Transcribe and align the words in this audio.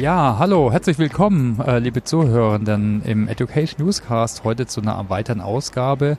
Ja, 0.00 0.36
hallo, 0.38 0.70
herzlich 0.70 0.96
willkommen, 1.00 1.60
äh, 1.66 1.80
liebe 1.80 2.04
Zuhörenden 2.04 3.02
im 3.04 3.26
Education 3.26 3.84
Newscast, 3.84 4.44
heute 4.44 4.64
zu 4.66 4.80
einer 4.80 5.10
weiteren 5.10 5.40
Ausgabe. 5.40 6.18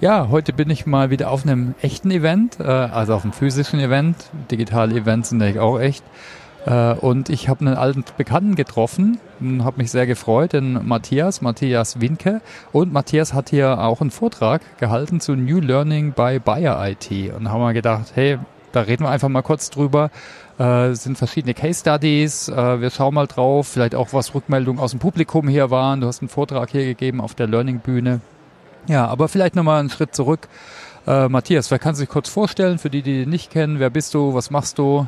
Ja, 0.00 0.30
heute 0.30 0.52
bin 0.52 0.68
ich 0.68 0.84
mal 0.84 1.10
wieder 1.10 1.30
auf 1.30 1.44
einem 1.44 1.76
echten 1.80 2.10
Event, 2.10 2.58
äh, 2.58 2.64
also 2.64 3.14
auf 3.14 3.22
einem 3.22 3.32
physischen 3.32 3.78
Event. 3.78 4.16
Digitale 4.50 4.96
Events 4.96 5.28
sind 5.28 5.38
natürlich 5.38 5.60
auch 5.60 5.78
echt. 5.78 6.02
Äh, 6.66 6.94
und 6.94 7.28
ich 7.28 7.48
habe 7.48 7.60
einen 7.60 7.76
alten 7.76 8.04
Bekannten 8.16 8.56
getroffen 8.56 9.20
und 9.38 9.62
habe 9.62 9.76
mich 9.76 9.92
sehr 9.92 10.08
gefreut, 10.08 10.52
den 10.52 10.84
Matthias, 10.84 11.40
Matthias 11.40 12.00
Winke. 12.00 12.40
Und 12.72 12.92
Matthias 12.92 13.32
hat 13.32 13.50
hier 13.50 13.78
auch 13.78 14.00
einen 14.00 14.10
Vortrag 14.10 14.60
gehalten 14.80 15.20
zu 15.20 15.36
New 15.36 15.60
Learning 15.60 16.14
bei 16.16 16.40
Bayer 16.40 16.84
IT. 16.84 17.32
Und 17.32 17.48
haben 17.48 17.60
wir 17.60 17.74
gedacht, 17.74 18.10
hey, 18.14 18.40
da 18.72 18.82
reden 18.82 19.04
wir 19.04 19.10
einfach 19.10 19.28
mal 19.28 19.42
kurz 19.42 19.70
drüber. 19.70 20.10
Äh, 20.58 20.94
sind 20.94 21.16
verschiedene 21.18 21.54
Case 21.54 21.80
Studies. 21.80 22.48
Äh, 22.48 22.80
wir 22.80 22.90
schauen 22.90 23.14
mal 23.14 23.26
drauf, 23.26 23.68
vielleicht 23.68 23.94
auch 23.94 24.12
was 24.12 24.34
Rückmeldungen 24.34 24.80
aus 24.80 24.90
dem 24.90 25.00
Publikum 25.00 25.48
hier 25.48 25.70
waren. 25.70 26.00
Du 26.00 26.06
hast 26.06 26.20
einen 26.20 26.28
Vortrag 26.28 26.70
hier 26.70 26.84
gegeben 26.84 27.20
auf 27.20 27.34
der 27.34 27.46
Learning 27.46 27.80
Bühne. 27.80 28.20
Ja, 28.86 29.06
aber 29.06 29.28
vielleicht 29.28 29.56
nochmal 29.56 29.80
einen 29.80 29.90
Schritt 29.90 30.14
zurück. 30.14 30.48
Äh, 31.06 31.28
Matthias, 31.28 31.70
wer 31.70 31.78
kann 31.78 31.94
sich 31.94 32.08
kurz 32.08 32.28
vorstellen 32.28 32.78
für 32.78 32.90
die, 32.90 33.02
die 33.02 33.18
dich 33.20 33.26
nicht 33.26 33.50
kennen? 33.50 33.78
Wer 33.78 33.90
bist 33.90 34.14
du? 34.14 34.34
Was 34.34 34.50
machst 34.50 34.78
du? 34.78 35.06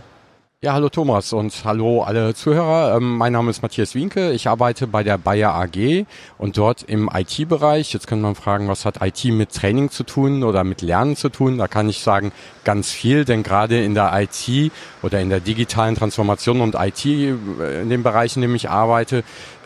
Ja, 0.65 0.75
hallo 0.75 0.91
Thomas 0.91 1.33
und 1.33 1.53
hallo 1.65 2.05
alle 2.05 2.37
Zuhörer. 2.37 2.97
Ähm, 2.97 3.19
mein 3.19 3.33
Name 3.33 3.51
ist 3.51 3.63
Matthias 3.63 3.97
Winke. 3.97 4.31
Ich 4.31 4.47
arbeite 4.47 4.87
bei 4.87 5.03
der 5.03 5.19
Bayer 5.19 5.53
AG 5.57 6.07
und 6.39 6.57
dort 6.57 6.85
im 6.85 7.11
IT-Bereich. 7.13 7.93
Jetzt 7.93 8.07
könnte 8.07 8.23
man 8.23 8.37
fragen, 8.37 8.69
was 8.69 8.85
hat 8.85 9.03
IT 9.03 9.25
mit 9.25 9.53
Training 9.53 9.91
zu 9.91 10.05
tun 10.05 10.45
oder 10.45 10.63
mit 10.63 10.81
Lernen 10.81 11.17
zu 11.17 11.31
tun? 11.31 11.59
Da 11.59 11.67
kann 11.67 11.89
ich 11.89 11.99
sagen, 11.99 12.31
ganz 12.63 12.93
viel, 12.93 13.25
denn 13.25 13.43
gerade 13.43 13.83
in 13.83 13.95
der 13.95 14.13
IT 14.15 14.71
oder 15.03 15.21
in 15.21 15.31
der 15.31 15.41
digitalen 15.41 15.97
Transformation 15.97 16.61
und 16.61 16.77
IT, 16.77 17.07
äh, 17.07 17.83
in 17.83 17.91
den 17.91 18.05
Bereichen, 18.05 18.41
in 18.41 18.51
dem 18.51 18.55
ich 18.55 18.71
arbeite, 18.71 19.25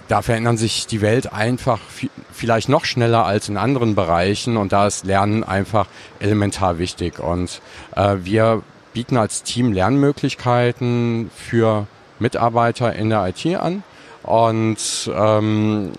da 0.08 0.22
verändern 0.22 0.56
sich 0.56 0.86
die 0.86 1.02
Welt 1.02 1.30
einfach 1.30 1.78
vielleicht 2.32 2.70
noch 2.70 2.86
schneller 2.86 3.26
als 3.26 3.50
in 3.50 3.58
anderen 3.58 3.96
Bereichen 3.96 4.56
und 4.56 4.72
da 4.72 4.86
ist 4.86 5.04
Lernen 5.04 5.44
einfach 5.44 5.88
elementar 6.20 6.78
wichtig. 6.78 7.18
Und 7.18 7.60
äh, 7.94 8.16
wir 8.22 8.62
bieten 8.96 9.18
als 9.18 9.42
Team 9.42 9.74
Lernmöglichkeiten 9.74 11.30
für 11.36 11.86
Mitarbeiter 12.18 12.94
in 12.94 13.10
der 13.10 13.26
IT 13.26 13.44
an. 13.54 13.82
Und 14.22 15.10
ähm, 15.14 15.92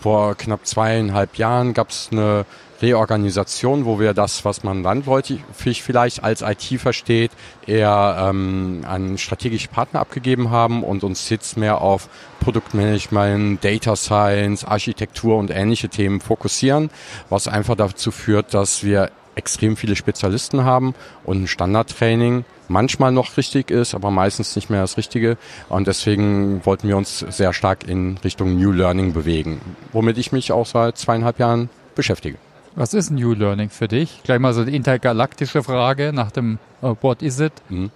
vor 0.00 0.36
knapp 0.36 0.64
zweieinhalb 0.64 1.34
Jahren 1.36 1.74
gab 1.74 1.90
es 1.90 2.10
eine 2.12 2.46
Reorganisation, 2.80 3.86
wo 3.86 3.98
wir 3.98 4.14
das, 4.14 4.44
was 4.44 4.62
man 4.62 4.84
landläufig 4.84 5.42
vielleicht 5.82 6.22
als 6.22 6.42
IT 6.42 6.80
versteht, 6.80 7.32
eher 7.66 8.28
ähm, 8.30 8.84
an 8.86 9.18
strategische 9.18 9.66
Partner 9.66 9.98
abgegeben 9.98 10.50
haben 10.50 10.84
und 10.84 11.02
uns 11.02 11.28
jetzt 11.28 11.56
mehr 11.56 11.80
auf 11.80 12.08
Produktmanagement, 12.38 13.64
Data 13.64 13.96
Science, 13.96 14.64
Architektur 14.64 15.38
und 15.38 15.50
ähnliche 15.50 15.88
Themen 15.88 16.20
fokussieren, 16.20 16.88
was 17.30 17.48
einfach 17.48 17.74
dazu 17.74 18.12
führt, 18.12 18.54
dass 18.54 18.84
wir 18.84 19.10
extrem 19.34 19.76
viele 19.76 19.96
Spezialisten 19.96 20.64
haben 20.64 20.94
und 21.24 21.42
ein 21.42 21.46
Standardtraining 21.46 22.44
manchmal 22.68 23.12
noch 23.12 23.36
richtig 23.36 23.70
ist, 23.70 23.94
aber 23.94 24.10
meistens 24.10 24.56
nicht 24.56 24.70
mehr 24.70 24.80
das 24.80 24.96
Richtige. 24.96 25.36
Und 25.68 25.86
deswegen 25.86 26.64
wollten 26.64 26.88
wir 26.88 26.96
uns 26.96 27.20
sehr 27.20 27.52
stark 27.52 27.86
in 27.86 28.18
Richtung 28.24 28.56
New 28.56 28.72
Learning 28.72 29.12
bewegen, 29.12 29.60
womit 29.92 30.18
ich 30.18 30.32
mich 30.32 30.52
auch 30.52 30.66
seit 30.66 30.98
zweieinhalb 30.98 31.38
Jahren 31.38 31.70
beschäftige. 31.94 32.38
Was 32.74 32.94
ist 32.94 33.10
New 33.10 33.34
Learning 33.34 33.68
für 33.68 33.86
dich? 33.86 34.22
Gleich 34.24 34.38
mal 34.38 34.54
so 34.54 34.64
die 34.64 34.74
intergalaktische 34.74 35.62
Frage 35.62 36.12
nach 36.14 36.30
dem 36.30 36.58
uh, 36.82 36.94
What 37.02 37.20
is 37.22 37.38
it? 37.38 37.52
Mhm. 37.68 37.90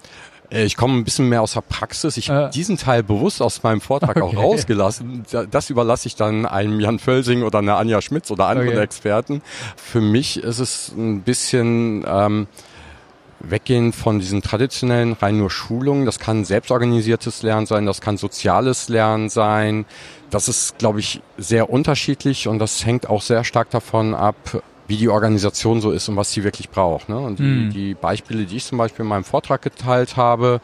Äh, 0.51 0.65
ich 0.65 0.77
komme 0.77 0.95
ein 0.95 1.05
bisschen 1.05 1.29
mehr 1.29 1.43
aus 1.43 1.55
der 1.55 1.61
Praxis. 1.63 2.17
Ich 2.17 2.31
habe 2.31 2.47
äh. 2.47 2.51
diesen 2.51 2.77
Teil 2.77 3.03
bewusst 3.03 3.43
aus 3.43 3.63
meinem 3.63 3.81
Vortrag 3.81 4.17
okay. 4.17 4.37
auch 4.37 4.43
rausgelassen. 4.43 5.25
Das 5.51 5.71
überlasse 5.71 6.09
ich 6.09 6.17
dann 6.17 6.47
einem 6.47 6.81
Jan 6.81 6.99
Völsing 6.99 7.43
oder 7.43 7.59
einer 7.59 7.77
Anja 7.77 8.01
Schmitz 8.01 8.31
oder 8.31 8.47
anderen 8.47 8.71
okay. 8.71 8.81
Experten. 8.81 9.43
Für 9.77 10.01
mich 10.01 10.39
ist 10.39 10.59
es 10.59 10.93
ein 10.97 11.23
bisschen 11.23 12.05
ähm, 12.07 12.47
weggehen 13.41 13.93
von 13.93 14.19
diesen 14.19 14.43
traditionellen 14.43 15.13
rein 15.15 15.39
nur 15.39 15.51
Schulungen. 15.51 16.07
Das 16.07 16.19
kann 16.19 16.45
selbstorganisiertes 16.45 17.43
Lernen 17.43 17.67
sein, 17.67 17.87
das 17.87 18.01
kann 18.01 18.17
soziales 18.17 18.89
Lernen 18.89 19.29
sein. 19.29 19.87
Das 20.31 20.49
ist, 20.49 20.79
glaube 20.79 21.01
ich, 21.01 21.21
sehr 21.39 21.71
unterschiedlich 21.71 22.49
und 22.49 22.59
das 22.59 22.85
hängt 22.85 23.09
auch 23.09 23.23
sehr 23.23 23.45
stark 23.45 23.71
davon 23.71 24.15
ab, 24.15 24.37
wie 24.89 24.97
die 24.97 25.09
Organisation 25.09 25.81
so 25.81 25.91
ist 25.91 26.09
und 26.09 26.17
was 26.17 26.33
sie 26.33 26.45
wirklich 26.45 26.71
braucht. 26.71 27.09
Ne? 27.09 27.19
Und 27.19 27.39
die, 27.39 27.43
mhm. 27.43 27.71
die 27.71 27.95
Beispiele, 27.95 28.45
die 28.45 28.57
ich 28.57 28.65
zum 28.65 28.79
Beispiel 28.79 29.05
in 29.05 29.09
meinem 29.09 29.25
Vortrag 29.25 29.63
geteilt 29.63 30.17
habe, 30.17 30.61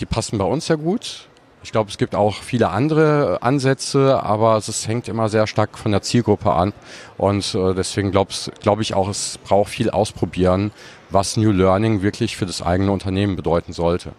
die 0.00 0.06
passen 0.06 0.38
bei 0.38 0.44
uns 0.44 0.66
sehr 0.66 0.76
gut. 0.76 1.28
Ich 1.64 1.70
glaube, 1.70 1.90
es 1.90 1.98
gibt 1.98 2.16
auch 2.16 2.34
viele 2.34 2.70
andere 2.70 3.38
Ansätze, 3.40 4.20
aber 4.22 4.56
es 4.56 4.88
hängt 4.88 5.08
immer 5.08 5.28
sehr 5.28 5.46
stark 5.46 5.78
von 5.78 5.92
der 5.92 6.02
Zielgruppe 6.02 6.52
an. 6.52 6.72
Und 7.18 7.54
äh, 7.54 7.74
deswegen 7.74 8.10
glaube 8.10 8.32
glaub 8.60 8.80
ich 8.80 8.94
auch, 8.94 9.08
es 9.08 9.38
braucht 9.38 9.70
viel 9.70 9.90
ausprobieren, 9.90 10.72
was 11.10 11.36
New 11.36 11.52
Learning 11.52 12.02
wirklich 12.02 12.36
für 12.36 12.46
das 12.46 12.62
eigene 12.62 12.90
Unternehmen 12.90 13.36
bedeuten 13.36 13.72
sollte. 13.72 14.12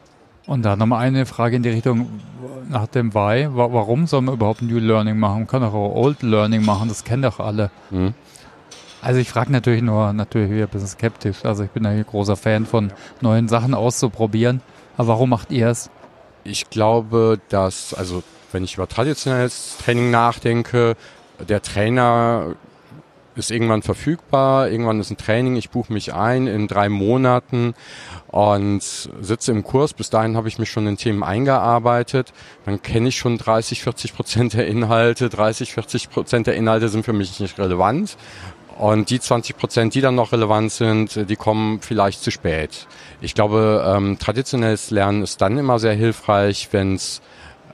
Und 0.45 0.63
da 0.63 0.75
nochmal 0.75 1.05
eine 1.05 1.25
Frage 1.25 1.55
in 1.55 1.63
die 1.63 1.69
Richtung 1.69 2.19
nach 2.69 2.87
dem 2.87 3.13
Why. 3.13 3.47
Warum 3.51 4.07
soll 4.07 4.21
man 4.21 4.35
überhaupt 4.35 4.61
New 4.61 4.79
Learning 4.79 5.17
machen? 5.17 5.39
Man 5.39 5.47
kann 5.47 5.63
auch 5.63 5.73
Old 5.73 6.21
Learning 6.21 6.63
machen, 6.65 6.89
das 6.89 7.03
kennen 7.03 7.23
doch 7.23 7.39
alle. 7.39 7.71
Mhm. 7.91 8.13
Also 9.03 9.19
ich 9.19 9.29
frage 9.29 9.51
natürlich 9.51 9.81
nur, 9.81 10.13
natürlich 10.13 10.49
ein 10.49 10.69
bisschen 10.69 10.87
skeptisch. 10.87 11.43
Also 11.43 11.65
ich 11.65 11.71
bin 11.71 11.85
ein 11.85 12.05
großer 12.05 12.37
Fan 12.37 12.65
von 12.65 12.93
neuen 13.19 13.49
Sachen 13.49 13.73
auszuprobieren. 13.73 14.61
Aber 14.95 15.09
warum 15.09 15.29
macht 15.31 15.51
ihr 15.51 15.67
es? 15.67 15.89
Ich 16.45 16.69
glaube, 16.69 17.39
dass, 17.49 17.93
also 17.93 18.23
wenn 18.53 18.63
ich 18.63 18.75
über 18.75 18.87
traditionelles 18.87 19.75
Training 19.83 20.09
nachdenke, 20.09 20.95
der 21.49 21.61
Trainer 21.61 22.55
ist 23.35 23.51
irgendwann 23.51 23.81
verfügbar, 23.81 24.69
irgendwann 24.69 24.99
ist 24.99 25.09
ein 25.09 25.17
Training, 25.17 25.55
ich 25.55 25.69
buche 25.69 25.91
mich 25.91 26.13
ein 26.13 26.47
in 26.47 26.67
drei 26.67 26.87
Monaten 26.87 27.73
und 28.27 28.81
sitze 28.81 29.51
im 29.51 29.63
Kurs. 29.63 29.93
Bis 29.93 30.11
dahin 30.11 30.37
habe 30.37 30.47
ich 30.47 30.59
mich 30.59 30.69
schon 30.69 30.87
in 30.87 30.97
Themen 30.97 31.23
eingearbeitet. 31.23 32.31
Dann 32.65 32.81
kenne 32.81 33.09
ich 33.09 33.17
schon 33.17 33.37
30, 33.37 33.83
40 33.83 34.15
Prozent 34.15 34.53
der 34.53 34.67
Inhalte. 34.67 35.29
30, 35.29 35.73
40 35.73 36.09
Prozent 36.09 36.47
der 36.47 36.55
Inhalte 36.55 36.87
sind 36.87 37.03
für 37.03 37.13
mich 37.13 37.39
nicht 37.39 37.59
relevant. 37.59 38.17
Und 38.77 39.09
die 39.09 39.19
20 39.19 39.55
Prozent, 39.57 39.93
die 39.93 40.01
dann 40.01 40.15
noch 40.15 40.31
relevant 40.31 40.71
sind, 40.71 41.29
die 41.29 41.35
kommen 41.35 41.79
vielleicht 41.81 42.21
zu 42.21 42.31
spät. 42.31 42.87
Ich 43.21 43.35
glaube, 43.35 43.83
ähm, 43.87 44.17
traditionelles 44.17 44.89
Lernen 44.89 45.21
ist 45.21 45.41
dann 45.41 45.57
immer 45.57 45.77
sehr 45.79 45.93
hilfreich, 45.93 46.69
wenn 46.71 46.95
es 46.95 47.21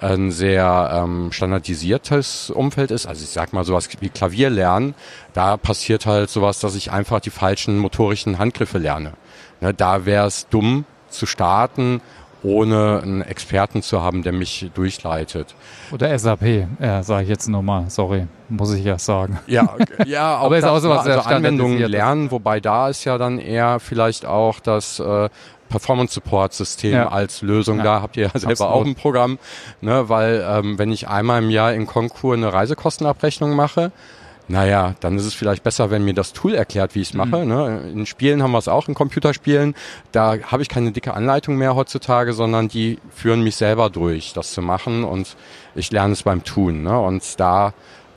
ein 0.01 0.31
sehr 0.31 0.91
ähm, 0.93 1.31
standardisiertes 1.31 2.51
Umfeld 2.51 2.91
ist. 2.91 3.05
Also 3.05 3.23
ich 3.23 3.29
sag 3.29 3.53
mal 3.53 3.65
sowas 3.65 3.89
wie 3.99 4.09
Klavierlernen, 4.09 4.95
da 5.33 5.57
passiert 5.57 6.05
halt 6.05 6.29
sowas, 6.29 6.59
dass 6.59 6.75
ich 6.75 6.91
einfach 6.91 7.19
die 7.19 7.29
falschen 7.29 7.77
motorischen 7.77 8.37
Handgriffe 8.37 8.77
lerne. 8.77 9.13
Ne, 9.61 9.73
da 9.73 10.05
wäre 10.05 10.27
es 10.27 10.47
dumm 10.47 10.85
zu 11.09 11.25
starten 11.25 12.01
ohne 12.43 13.01
einen 13.03 13.21
Experten 13.21 13.81
zu 13.81 14.01
haben, 14.01 14.23
der 14.23 14.31
mich 14.31 14.69
durchleitet. 14.73 15.55
Oder 15.91 16.17
SAP, 16.17 16.67
ja, 16.79 17.03
sage 17.03 17.23
ich 17.23 17.29
jetzt 17.29 17.47
nochmal, 17.47 17.89
sorry, 17.89 18.27
muss 18.47 18.73
ich 18.73 18.83
ja 18.83 18.97
sagen. 18.97 19.39
Ja, 19.47 19.75
ja 20.05 20.37
auch 20.37 20.45
aber 20.45 20.57
ist 20.57 20.63
auch 20.63 20.79
sowas 20.79 21.05
also 21.05 21.29
Anwendungen 21.29 21.79
lernen, 21.79 22.31
wobei 22.31 22.59
da 22.59 22.89
ist 22.89 23.03
ja 23.03 23.17
dann 23.17 23.39
eher 23.39 23.79
vielleicht 23.79 24.25
auch 24.25 24.59
das 24.59 24.99
äh, 24.99 25.29
Performance 25.69 26.13
Support 26.13 26.53
System 26.53 26.93
ja. 26.93 27.09
als 27.09 27.41
Lösung. 27.41 27.77
Ja. 27.77 27.83
Da 27.83 28.01
habt 28.01 28.17
ihr 28.17 28.23
ja 28.23 28.39
selber 28.39 28.51
Absolut. 28.51 28.73
auch 28.73 28.85
ein 28.85 28.95
Programm, 28.95 29.39
ne, 29.81 30.09
weil 30.09 30.45
ähm, 30.47 30.79
wenn 30.79 30.91
ich 30.91 31.07
einmal 31.07 31.43
im 31.43 31.49
Jahr 31.49 31.73
in 31.73 31.85
Konkurs 31.85 32.37
eine 32.37 32.51
Reisekostenabrechnung 32.51 33.55
mache, 33.55 33.91
naja, 34.49 34.95
dann 34.99 35.15
ist 35.15 35.25
es 35.25 35.35
vielleicht 35.35 35.63
besser, 35.63 35.91
wenn 35.91 36.03
mir 36.03 36.15
das 36.15 36.33
Tool 36.33 36.55
erklärt, 36.55 36.95
wie 36.95 37.01
ich 37.01 37.09
es 37.09 37.13
mache. 37.13 37.37
Mhm. 37.37 37.47
Ne? 37.47 37.81
In 37.93 38.05
Spielen 38.07 38.41
haben 38.41 38.51
wir 38.51 38.57
es 38.57 38.67
auch, 38.67 38.87
in 38.87 38.95
Computerspielen. 38.95 39.75
Da 40.11 40.37
habe 40.43 40.63
ich 40.63 40.69
keine 40.69 40.91
dicke 40.91 41.13
Anleitung 41.13 41.55
mehr 41.55 41.75
heutzutage, 41.75 42.33
sondern 42.33 42.67
die 42.67 42.97
führen 43.13 43.43
mich 43.43 43.55
selber 43.55 43.91
durch, 43.91 44.33
das 44.33 44.51
zu 44.51 44.63
machen 44.63 45.03
und 45.03 45.37
ich 45.75 45.91
lerne 45.91 46.13
es 46.13 46.23
beim 46.23 46.43
Tun. 46.43 46.81
Ne? 46.81 46.99
Und 46.99 47.39
da 47.39 47.73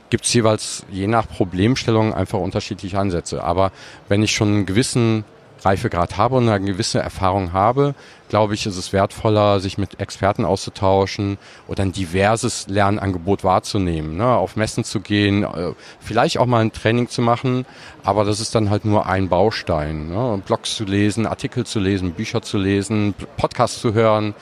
gibt 0.09 0.25
es 0.25 0.33
jeweils 0.33 0.85
je 0.91 1.05
nach 1.05 1.27
Problemstellung 1.27 2.15
einfach 2.15 2.39
unterschiedliche 2.39 2.97
Ansätze. 2.99 3.43
Aber 3.43 3.71
wenn 4.09 4.23
ich 4.23 4.33
schon 4.33 4.47
einen 4.47 4.65
gewissen 4.65 5.25
Reifegrad 5.63 6.17
habe 6.17 6.35
und 6.35 6.49
eine 6.49 6.65
gewisse 6.65 6.99
Erfahrung 6.99 7.53
habe, 7.53 7.95
glaube 8.29 8.53
ich, 8.53 8.65
ist 8.65 8.77
es 8.77 8.93
wertvoller, 8.93 9.59
sich 9.59 9.77
mit 9.77 9.99
Experten 9.99 10.45
auszutauschen 10.45 11.37
oder 11.67 11.83
ein 11.83 11.91
diverses 11.91 12.67
Lernangebot 12.67 13.43
wahrzunehmen, 13.43 14.17
ne? 14.17 14.27
auf 14.27 14.55
Messen 14.55 14.83
zu 14.83 15.01
gehen, 15.01 15.43
äh, 15.43 15.73
vielleicht 15.99 16.37
auch 16.37 16.45
mal 16.45 16.61
ein 16.61 16.71
Training 16.71 17.07
zu 17.09 17.21
machen, 17.21 17.65
aber 18.03 18.25
das 18.25 18.39
ist 18.39 18.55
dann 18.55 18.69
halt 18.69 18.85
nur 18.85 19.05
ein 19.05 19.29
Baustein. 19.29 20.09
Ne? 20.09 20.41
Blogs 20.45 20.75
zu 20.75 20.85
lesen, 20.85 21.25
Artikel 21.25 21.65
zu 21.65 21.79
lesen, 21.79 22.13
Bücher 22.13 22.41
zu 22.41 22.57
lesen, 22.57 23.13
Podcasts 23.37 23.79
zu 23.79 23.93
hören, 23.93 24.33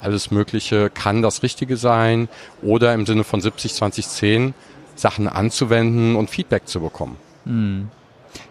alles 0.00 0.30
Mögliche 0.30 0.90
kann 0.90 1.22
das 1.22 1.42
Richtige 1.42 1.76
sein 1.76 2.28
oder 2.62 2.94
im 2.94 3.06
Sinne 3.06 3.24
von 3.24 3.40
70, 3.40 3.74
20, 3.74 4.08
10 4.08 4.54
Sachen 4.96 5.28
anzuwenden 5.28 6.16
und 6.16 6.30
Feedback 6.30 6.68
zu 6.68 6.80
bekommen. 6.80 7.16
Mhm. 7.44 7.90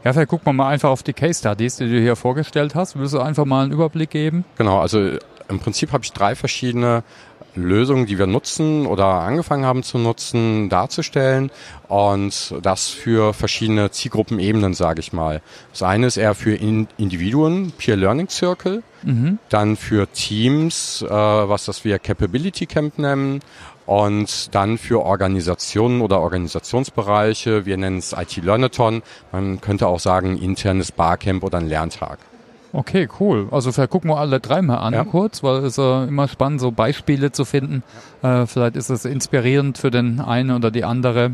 Ja, 0.04 0.14
vielleicht 0.14 0.30
gucken 0.30 0.48
wir 0.48 0.54
mal 0.54 0.70
einfach 0.70 0.90
auf 0.90 1.04
die 1.04 1.14
Case 1.14 1.40
Studies, 1.40 1.78
die 1.78 1.90
du 1.90 2.00
hier 2.00 2.16
vorgestellt 2.16 2.76
hast. 2.76 2.98
Willst 2.98 3.14
du 3.14 3.20
einfach 3.20 3.46
mal 3.46 3.64
einen 3.64 3.72
Überblick 3.72 4.10
geben? 4.10 4.46
Genau, 4.58 4.80
also 4.80 5.18
im 5.50 5.60
Prinzip 5.60 5.92
habe 5.92 6.04
ich 6.04 6.14
drei 6.14 6.36
verschiedene 6.36 7.04
Lösungen, 7.56 8.06
die 8.06 8.18
wir 8.18 8.28
nutzen 8.28 8.86
oder 8.86 9.06
angefangen 9.06 9.66
haben 9.66 9.84
zu 9.84 9.98
nutzen, 9.98 10.70
darzustellen 10.70 11.52
und 11.88 12.54
das 12.62 12.90
für 12.90 13.34
verschiedene 13.34 13.92
Zielgruppenebenen, 13.92 14.74
sage 14.74 15.00
ich 15.00 15.14
mal. 15.14 15.42
Das 15.72 15.84
eine 15.84 16.08
ist 16.08 16.18
eher 16.18 16.36
für 16.36 16.56
Individuen, 16.56 17.74
Peer 17.78 17.96
Learning 17.96 18.30
Circle, 18.30 18.84
mhm. 19.04 19.40
dann 19.50 19.76
für 19.76 20.08
Teams, 20.12 21.02
äh, 21.02 21.10
was 21.10 21.66
das 21.66 21.84
wir 21.84 22.00
Capability 22.00 22.68
Camp 22.68 23.00
nennen 23.00 23.42
und 23.90 24.54
dann 24.54 24.78
für 24.78 25.04
Organisationen 25.04 26.02
oder 26.02 26.20
Organisationsbereiche, 26.22 27.66
wir 27.66 27.76
nennen 27.76 27.98
es 27.98 28.14
IT 28.14 28.38
Learnathon, 28.38 29.02
man 29.32 29.62
könnte 29.62 29.88
auch 29.88 30.00
sagen 30.00 30.38
internes 30.38 30.92
Barcamp 30.92 31.44
oder 31.44 31.58
ein 31.58 31.68
Lerntag. 31.68 32.20
Okay, 32.72 33.10
cool. 33.20 33.48
Also 33.50 33.72
vielleicht 33.72 33.90
gucken 33.90 34.12
wir 34.12 34.18
alle 34.18 34.40
drei 34.40 34.62
mal 34.62 34.78
an 34.78 34.94
ja. 34.94 35.04
kurz, 35.04 35.42
weil 35.42 35.66
es 35.66 35.80
äh, 35.80 36.04
immer 36.04 36.28
spannend, 36.28 36.62
so 36.62 36.72
Beispiele 36.72 37.32
zu 37.32 37.46
finden. 37.46 37.82
Äh, 38.22 38.46
vielleicht 38.46 38.76
ist 38.76 38.92
es 38.92 39.06
inspirierend 39.06 39.80
für 39.80 39.90
den 39.90 40.20
einen 40.20 40.52
oder 40.52 40.70
die 40.70 40.84
andere. 40.84 41.32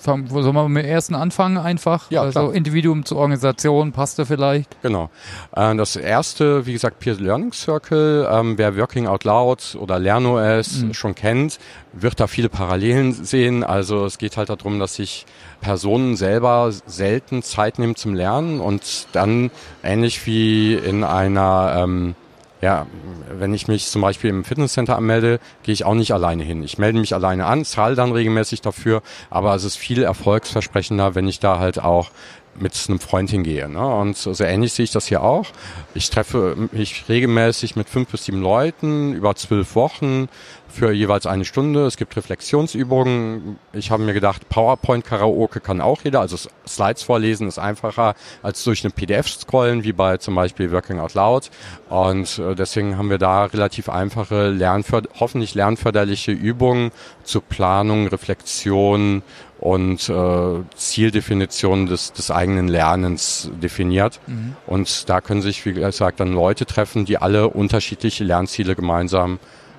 Sollen 0.00 0.30
wir 0.30 0.68
mit 0.68 0.84
dem 0.84 0.90
ersten 0.90 1.14
anfangen 1.14 1.56
einfach? 1.56 2.10
Ja, 2.10 2.22
also 2.22 2.40
klar. 2.40 2.54
Individuum 2.54 3.04
zur 3.04 3.18
Organisation, 3.18 3.92
passt 3.92 4.18
da 4.18 4.24
vielleicht? 4.24 4.80
Genau. 4.82 5.10
Äh, 5.54 5.74
das 5.76 5.96
erste, 5.96 6.66
wie 6.66 6.72
gesagt, 6.72 6.98
Peer 6.98 7.14
Learning 7.14 7.52
Circle. 7.52 8.28
Ähm, 8.30 8.58
wer 8.58 8.76
Working 8.76 9.06
Out 9.06 9.24
Loud 9.24 9.76
oder 9.80 9.98
LernOS 9.98 10.82
mhm. 10.82 10.94
schon 10.94 11.14
kennt, 11.14 11.58
wird 11.92 12.20
da 12.20 12.26
viele 12.26 12.48
Parallelen 12.48 13.12
sehen. 13.12 13.64
Also 13.64 14.04
es 14.04 14.18
geht 14.18 14.36
halt 14.36 14.50
darum, 14.50 14.78
dass 14.78 14.96
sich 14.96 15.26
Personen 15.60 16.16
selber 16.16 16.70
selten 16.86 17.42
Zeit 17.42 17.78
nehmen 17.78 17.96
zum 17.96 18.14
Lernen 18.14 18.60
und 18.60 19.06
dann 19.12 19.50
ähnlich 19.82 20.26
wie 20.26 20.74
in 20.74 21.04
einer 21.04 21.74
ähm, 21.78 22.14
ja, 22.60 22.86
wenn 23.30 23.52
ich 23.52 23.68
mich 23.68 23.88
zum 23.88 24.02
Beispiel 24.02 24.30
im 24.30 24.44
Fitnesscenter 24.44 24.96
anmelde, 24.96 25.38
gehe 25.62 25.72
ich 25.72 25.84
auch 25.84 25.94
nicht 25.94 26.12
alleine 26.12 26.44
hin. 26.44 26.62
Ich 26.62 26.78
melde 26.78 26.98
mich 26.98 27.14
alleine 27.14 27.46
an, 27.46 27.64
zahle 27.64 27.94
dann 27.94 28.12
regelmäßig 28.12 28.62
dafür, 28.62 29.02
aber 29.28 29.54
es 29.54 29.64
ist 29.64 29.76
viel 29.76 30.02
erfolgsversprechender, 30.02 31.14
wenn 31.14 31.28
ich 31.28 31.40
da 31.40 31.58
halt 31.58 31.78
auch 31.78 32.10
mit 32.58 32.72
einem 32.88 33.00
Freund 33.00 33.30
hingehe. 33.30 33.68
Ne? 33.68 33.86
Und 33.86 34.16
so 34.16 34.32
ähnlich 34.42 34.72
sehe 34.72 34.84
ich 34.84 34.92
das 34.92 35.06
hier 35.06 35.22
auch. 35.22 35.46
Ich 35.94 36.10
treffe 36.10 36.56
mich 36.72 37.04
regelmäßig 37.08 37.76
mit 37.76 37.88
fünf 37.88 38.10
bis 38.10 38.24
sieben 38.24 38.42
Leuten 38.42 39.14
über 39.14 39.34
zwölf 39.34 39.74
Wochen 39.74 40.28
für 40.74 40.90
jeweils 40.92 41.26
eine 41.26 41.44
Stunde. 41.44 41.86
Es 41.86 41.96
gibt 41.96 42.16
Reflexionsübungen. 42.16 43.58
Ich 43.72 43.90
habe 43.90 44.02
mir 44.02 44.12
gedacht, 44.12 44.48
PowerPoint-Karaoke 44.48 45.60
kann 45.60 45.80
auch 45.80 46.02
jeder. 46.02 46.20
Also 46.20 46.36
Slides 46.66 47.02
vorlesen 47.02 47.46
ist 47.46 47.58
einfacher 47.58 48.14
als 48.42 48.64
durch 48.64 48.84
eine 48.84 48.90
PDF 48.90 49.28
scrollen, 49.28 49.84
wie 49.84 49.92
bei 49.92 50.16
zum 50.16 50.34
Beispiel 50.34 50.72
Working 50.72 50.98
Out 50.98 51.14
Loud. 51.14 51.50
Und 51.88 52.38
äh, 52.38 52.54
deswegen 52.54 52.98
haben 52.98 53.10
wir 53.10 53.18
da 53.18 53.44
relativ 53.44 53.88
einfache, 53.88 54.50
lernförder 54.50 55.08
hoffentlich 55.20 55.54
lernförderliche 55.54 56.32
Übungen 56.32 56.90
zur 57.22 57.42
Planung, 57.42 58.08
Reflexion 58.08 59.22
und 59.60 60.08
äh, 60.08 60.62
Zieldefinition 60.76 61.86
des, 61.86 62.12
des 62.12 62.30
eigenen 62.30 62.68
Lernens 62.68 63.50
definiert. 63.62 64.20
Mhm. 64.26 64.56
Und 64.66 65.08
da 65.08 65.20
können 65.20 65.42
sich, 65.42 65.64
wie 65.64 65.72
gesagt, 65.72 66.20
dann 66.20 66.32
Leute 66.32 66.66
treffen, 66.66 67.04
die 67.04 67.18
alle 67.18 67.48
unterschiedliche 67.48 68.24
Lernziele 68.24 68.74
gemeinsam 68.74 69.38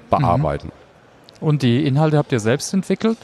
bearbeiten. 0.09 0.67
Mhm. 0.67 1.47
Und 1.47 1.61
die 1.61 1.85
Inhalte 1.85 2.17
habt 2.17 2.31
ihr 2.31 2.39
selbst 2.39 2.73
entwickelt? 2.73 3.17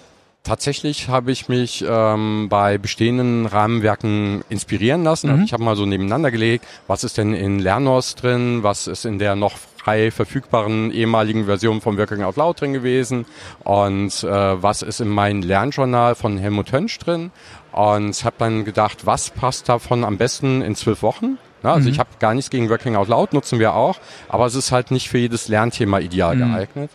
Tatsächlich 0.44 1.08
habe 1.08 1.32
ich 1.32 1.50
mich 1.50 1.86
ähm, 1.88 2.48
bei 2.50 2.80
bestehenden 2.80 3.46
Rahmenwerken 3.46 4.44
inspirieren 4.50 5.04
lassen. 5.04 5.36
Mhm. 5.36 5.44
Ich 5.44 5.54
habe 5.54 5.64
mal 5.64 5.76
so 5.76 5.86
nebeneinander 5.86 6.32
gelegt, 6.32 6.66
was 6.88 7.04
ist 7.04 7.20
denn 7.20 7.36
in 7.36 7.60
Lernos 7.60 8.16
drin, 8.16 8.64
was 8.64 8.88
ist 8.88 9.06
in 9.06 9.20
der 9.20 9.36
noch 9.36 9.54
frei 9.84 10.12
verfügbaren 10.12 10.92
ehemaligen 10.92 11.46
Version 11.46 11.82
von 11.82 11.98
Working 11.98 12.24
Out 12.24 12.36
Loud 12.36 12.62
drin 12.62 12.74
gewesen 12.74 13.26
und 13.64 14.24
äh, 14.24 14.62
was 14.62 14.84
ist 14.84 15.02
in 15.02 15.10
meinem 15.10 15.42
Lernjournal 15.42 16.14
von 16.14 16.38
Helmut 16.38 16.72
Hönsch 16.72 17.00
drin 17.00 17.32
und 17.72 18.24
habe 18.24 18.36
dann 18.38 18.64
gedacht, 18.64 19.06
was 19.06 19.32
passt 19.32 19.70
davon 19.70 20.04
am 20.04 20.18
besten 20.18 20.62
in 20.62 20.76
zwölf 20.76 21.02
Wochen? 21.02 21.38
Na, 21.64 21.74
also 21.74 21.88
mhm. 21.88 21.94
ich 21.94 22.00
habe 22.00 22.10
gar 22.20 22.34
nichts 22.34 22.50
gegen 22.50 22.70
Working 22.70 22.96
Out 22.96 23.08
Loud, 23.08 23.34
nutzen 23.34 23.60
wir 23.60 23.74
auch, 23.74 24.00
aber 24.30 24.46
es 24.46 24.56
ist 24.56 24.72
halt 24.72 24.92
nicht 24.92 25.10
für 25.10 25.18
jedes 25.18 25.48
Lernthema 25.48 26.00
ideal 26.00 26.36
mhm. 26.36 26.54
geeignet. 26.54 26.92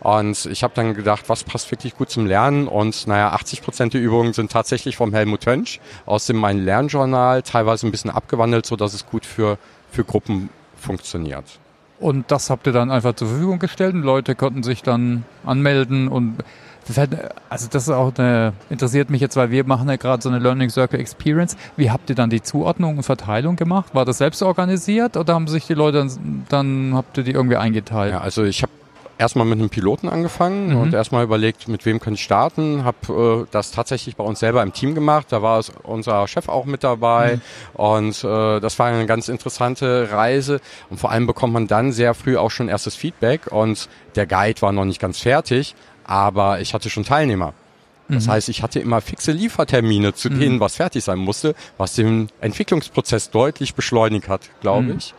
Und 0.00 0.46
ich 0.46 0.62
habe 0.62 0.74
dann 0.76 0.94
gedacht, 0.94 1.28
was 1.28 1.42
passt 1.42 1.70
wirklich 1.72 1.96
gut 1.96 2.08
zum 2.08 2.26
Lernen? 2.26 2.68
Und 2.68 3.08
naja, 3.08 3.30
80 3.30 3.62
Prozent 3.62 3.94
der 3.94 4.00
Übungen 4.00 4.32
sind 4.32 4.52
tatsächlich 4.52 4.96
vom 4.96 5.12
Helmut 5.12 5.44
Hönsch 5.46 5.80
aus 6.06 6.26
dem 6.26 6.36
Mein 6.36 6.64
Lernjournal, 6.64 7.42
teilweise 7.42 7.86
ein 7.86 7.90
bisschen 7.90 8.10
abgewandelt, 8.10 8.64
so 8.64 8.76
dass 8.76 8.94
es 8.94 9.06
gut 9.06 9.26
für, 9.26 9.58
für 9.90 10.04
Gruppen 10.04 10.50
funktioniert. 10.76 11.58
Und 12.00 12.30
das 12.30 12.50
habt 12.50 12.66
ihr 12.66 12.72
dann 12.72 12.90
einfach 12.90 13.14
zur 13.14 13.28
Verfügung 13.28 13.58
gestellt 13.58 13.94
und 13.94 14.02
Leute 14.02 14.34
konnten 14.34 14.62
sich 14.62 14.82
dann 14.82 15.24
anmelden 15.44 16.08
und 16.08 16.36
also 17.50 17.68
das 17.70 17.82
ist 17.82 17.90
auch 17.90 18.12
eine, 18.16 18.54
interessiert 18.70 19.10
mich 19.10 19.20
jetzt, 19.20 19.36
weil 19.36 19.50
wir 19.50 19.64
machen 19.64 19.88
ja 19.88 19.96
gerade 19.96 20.22
so 20.22 20.28
eine 20.28 20.38
Learning 20.38 20.70
Circle 20.70 20.98
Experience. 20.98 21.56
Wie 21.76 21.90
habt 21.90 22.08
ihr 22.08 22.16
dann 22.16 22.30
die 22.30 22.42
Zuordnung 22.42 22.96
und 22.96 23.02
Verteilung 23.02 23.56
gemacht? 23.56 23.94
War 23.94 24.04
das 24.04 24.18
selbst 24.18 24.42
organisiert 24.42 25.16
oder 25.16 25.34
haben 25.34 25.48
sich 25.48 25.66
die 25.66 25.74
Leute 25.74 25.98
dann, 25.98 26.46
dann 26.48 26.92
habt 26.94 27.18
ihr 27.18 27.24
die 27.24 27.32
irgendwie 27.32 27.56
eingeteilt? 27.56 28.12
Ja, 28.12 28.20
also 28.20 28.44
ich 28.44 28.62
habe 28.62 28.72
erstmal 29.18 29.46
mit 29.46 29.58
einem 29.58 29.68
Piloten 29.68 30.08
angefangen 30.08 30.70
mhm. 30.70 30.80
und 30.80 30.94
erstmal 30.94 31.24
überlegt, 31.24 31.68
mit 31.68 31.84
wem 31.84 32.00
kann 32.00 32.14
ich 32.14 32.22
starten. 32.22 32.84
Habe 32.84 33.46
äh, 33.46 33.46
das 33.50 33.72
tatsächlich 33.72 34.16
bei 34.16 34.24
uns 34.24 34.38
selber 34.38 34.62
im 34.62 34.72
Team 34.72 34.94
gemacht. 34.94 35.26
Da 35.30 35.42
war 35.42 35.62
unser 35.82 36.26
Chef 36.28 36.48
auch 36.48 36.64
mit 36.64 36.84
dabei 36.84 37.36
mhm. 37.36 37.40
und 37.74 38.24
äh, 38.24 38.60
das 38.60 38.78
war 38.78 38.86
eine 38.86 39.06
ganz 39.06 39.28
interessante 39.28 40.10
Reise. 40.10 40.60
Und 40.88 40.98
vor 40.98 41.10
allem 41.10 41.26
bekommt 41.26 41.52
man 41.52 41.66
dann 41.66 41.92
sehr 41.92 42.14
früh 42.14 42.36
auch 42.36 42.50
schon 42.50 42.68
erstes 42.68 42.94
Feedback 42.94 43.50
und 43.50 43.88
der 44.14 44.26
Guide 44.26 44.62
war 44.62 44.72
noch 44.72 44.84
nicht 44.84 45.00
ganz 45.00 45.18
fertig, 45.18 45.74
aber 46.04 46.60
ich 46.60 46.72
hatte 46.74 46.88
schon 46.88 47.04
Teilnehmer. 47.04 47.52
Das 48.08 48.26
mhm. 48.26 48.30
heißt, 48.32 48.48
ich 48.48 48.62
hatte 48.62 48.80
immer 48.80 49.00
fixe 49.00 49.32
Liefertermine, 49.32 50.14
zu 50.14 50.28
denen 50.28 50.56
mhm. 50.56 50.60
was 50.60 50.76
fertig 50.76 51.04
sein 51.04 51.18
musste, 51.18 51.54
was 51.76 51.94
den 51.94 52.28
Entwicklungsprozess 52.40 53.30
deutlich 53.30 53.74
beschleunigt 53.74 54.28
hat, 54.28 54.48
glaube 54.60 54.84
mhm. 54.84 54.98
ich. 54.98 55.14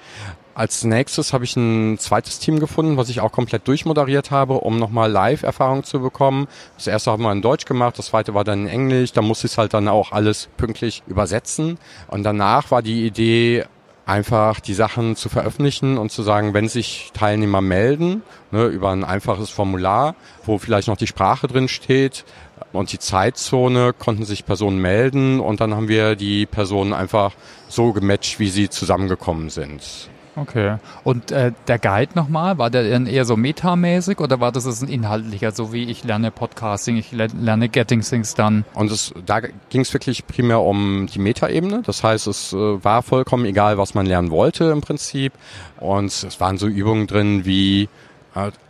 Als 0.55 0.83
nächstes 0.83 1.31
habe 1.31 1.45
ich 1.45 1.55
ein 1.55 1.97
zweites 1.99 2.39
Team 2.39 2.59
gefunden, 2.59 2.97
was 2.97 3.07
ich 3.07 3.21
auch 3.21 3.31
komplett 3.31 3.65
durchmoderiert 3.67 4.29
habe, 4.29 4.55
um 4.55 4.77
nochmal 4.77 5.09
Live-Erfahrung 5.09 5.85
zu 5.85 6.01
bekommen. 6.01 6.47
Das 6.75 6.87
erste 6.87 7.11
haben 7.11 7.23
wir 7.23 7.31
in 7.31 7.41
Deutsch 7.41 7.63
gemacht, 7.63 7.97
das 7.97 8.07
zweite 8.07 8.33
war 8.33 8.43
dann 8.43 8.63
in 8.63 8.67
Englisch. 8.67 9.13
Da 9.13 9.21
musste 9.21 9.47
ich 9.47 9.57
halt 9.57 9.73
dann 9.73 9.87
auch 9.87 10.11
alles 10.11 10.49
pünktlich 10.57 11.03
übersetzen. 11.07 11.77
Und 12.07 12.23
danach 12.23 12.71
war 12.71 12.81
die 12.81 13.05
Idee, 13.05 13.63
einfach 14.09 14.59
die 14.59 14.73
Sachen 14.73 15.15
zu 15.15 15.29
veröffentlichen 15.29 15.97
und 15.99 16.11
zu 16.11 16.23
sagen, 16.23 16.53
wenn 16.53 16.67
sich 16.67 17.11
Teilnehmer 17.13 17.61
melden, 17.61 18.23
ne, 18.51 18.65
über 18.65 18.89
ein 18.89 19.03
einfaches 19.03 19.51
Formular, 19.51 20.15
wo 20.45 20.57
vielleicht 20.57 20.87
noch 20.87 20.97
die 20.97 21.07
Sprache 21.07 21.47
drin 21.47 21.67
steht 21.67 22.25
und 22.71 22.91
die 22.91 22.99
Zeitzone, 22.99 23.93
konnten 23.93 24.25
sich 24.25 24.45
Personen 24.45 24.79
melden 24.79 25.39
und 25.39 25.61
dann 25.61 25.73
haben 25.73 25.87
wir 25.87 26.15
die 26.15 26.45
Personen 26.45 26.93
einfach 26.93 27.33
so 27.67 27.93
gematcht, 27.93 28.39
wie 28.39 28.49
sie 28.49 28.69
zusammengekommen 28.69 29.49
sind. 29.49 30.09
Okay. 30.35 30.77
Und 31.03 31.31
äh, 31.31 31.51
der 31.67 31.79
Guide 31.79 32.11
nochmal, 32.15 32.57
war 32.57 32.69
der 32.69 32.89
dann 32.89 33.07
eher 33.07 33.25
so 33.25 33.35
metamäßig 33.35 34.19
oder 34.19 34.39
war 34.39 34.51
das 34.51 34.81
ein 34.81 34.87
inhaltlicher, 34.87 35.51
so 35.51 35.73
wie 35.73 35.83
ich 35.83 36.03
lerne 36.03 36.31
Podcasting, 36.31 36.97
ich 36.97 37.11
lerne 37.11 37.67
Getting 37.67 38.01
Things 38.01 38.35
Done? 38.35 38.63
Und 38.73 38.91
es, 38.91 39.13
da 39.25 39.41
ging 39.41 39.81
es 39.81 39.93
wirklich 39.93 40.25
primär 40.27 40.61
um 40.61 41.07
die 41.07 41.19
Metaebene. 41.19 41.81
Das 41.85 42.03
heißt, 42.03 42.27
es 42.27 42.53
äh, 42.53 42.83
war 42.83 43.03
vollkommen 43.03 43.45
egal, 43.45 43.77
was 43.77 43.93
man 43.95 44.05
lernen 44.05 44.31
wollte 44.31 44.65
im 44.65 44.81
Prinzip. 44.81 45.33
Und 45.79 46.07
es 46.07 46.39
waren 46.39 46.57
so 46.57 46.67
Übungen 46.67 47.07
drin 47.07 47.45
wie 47.45 47.89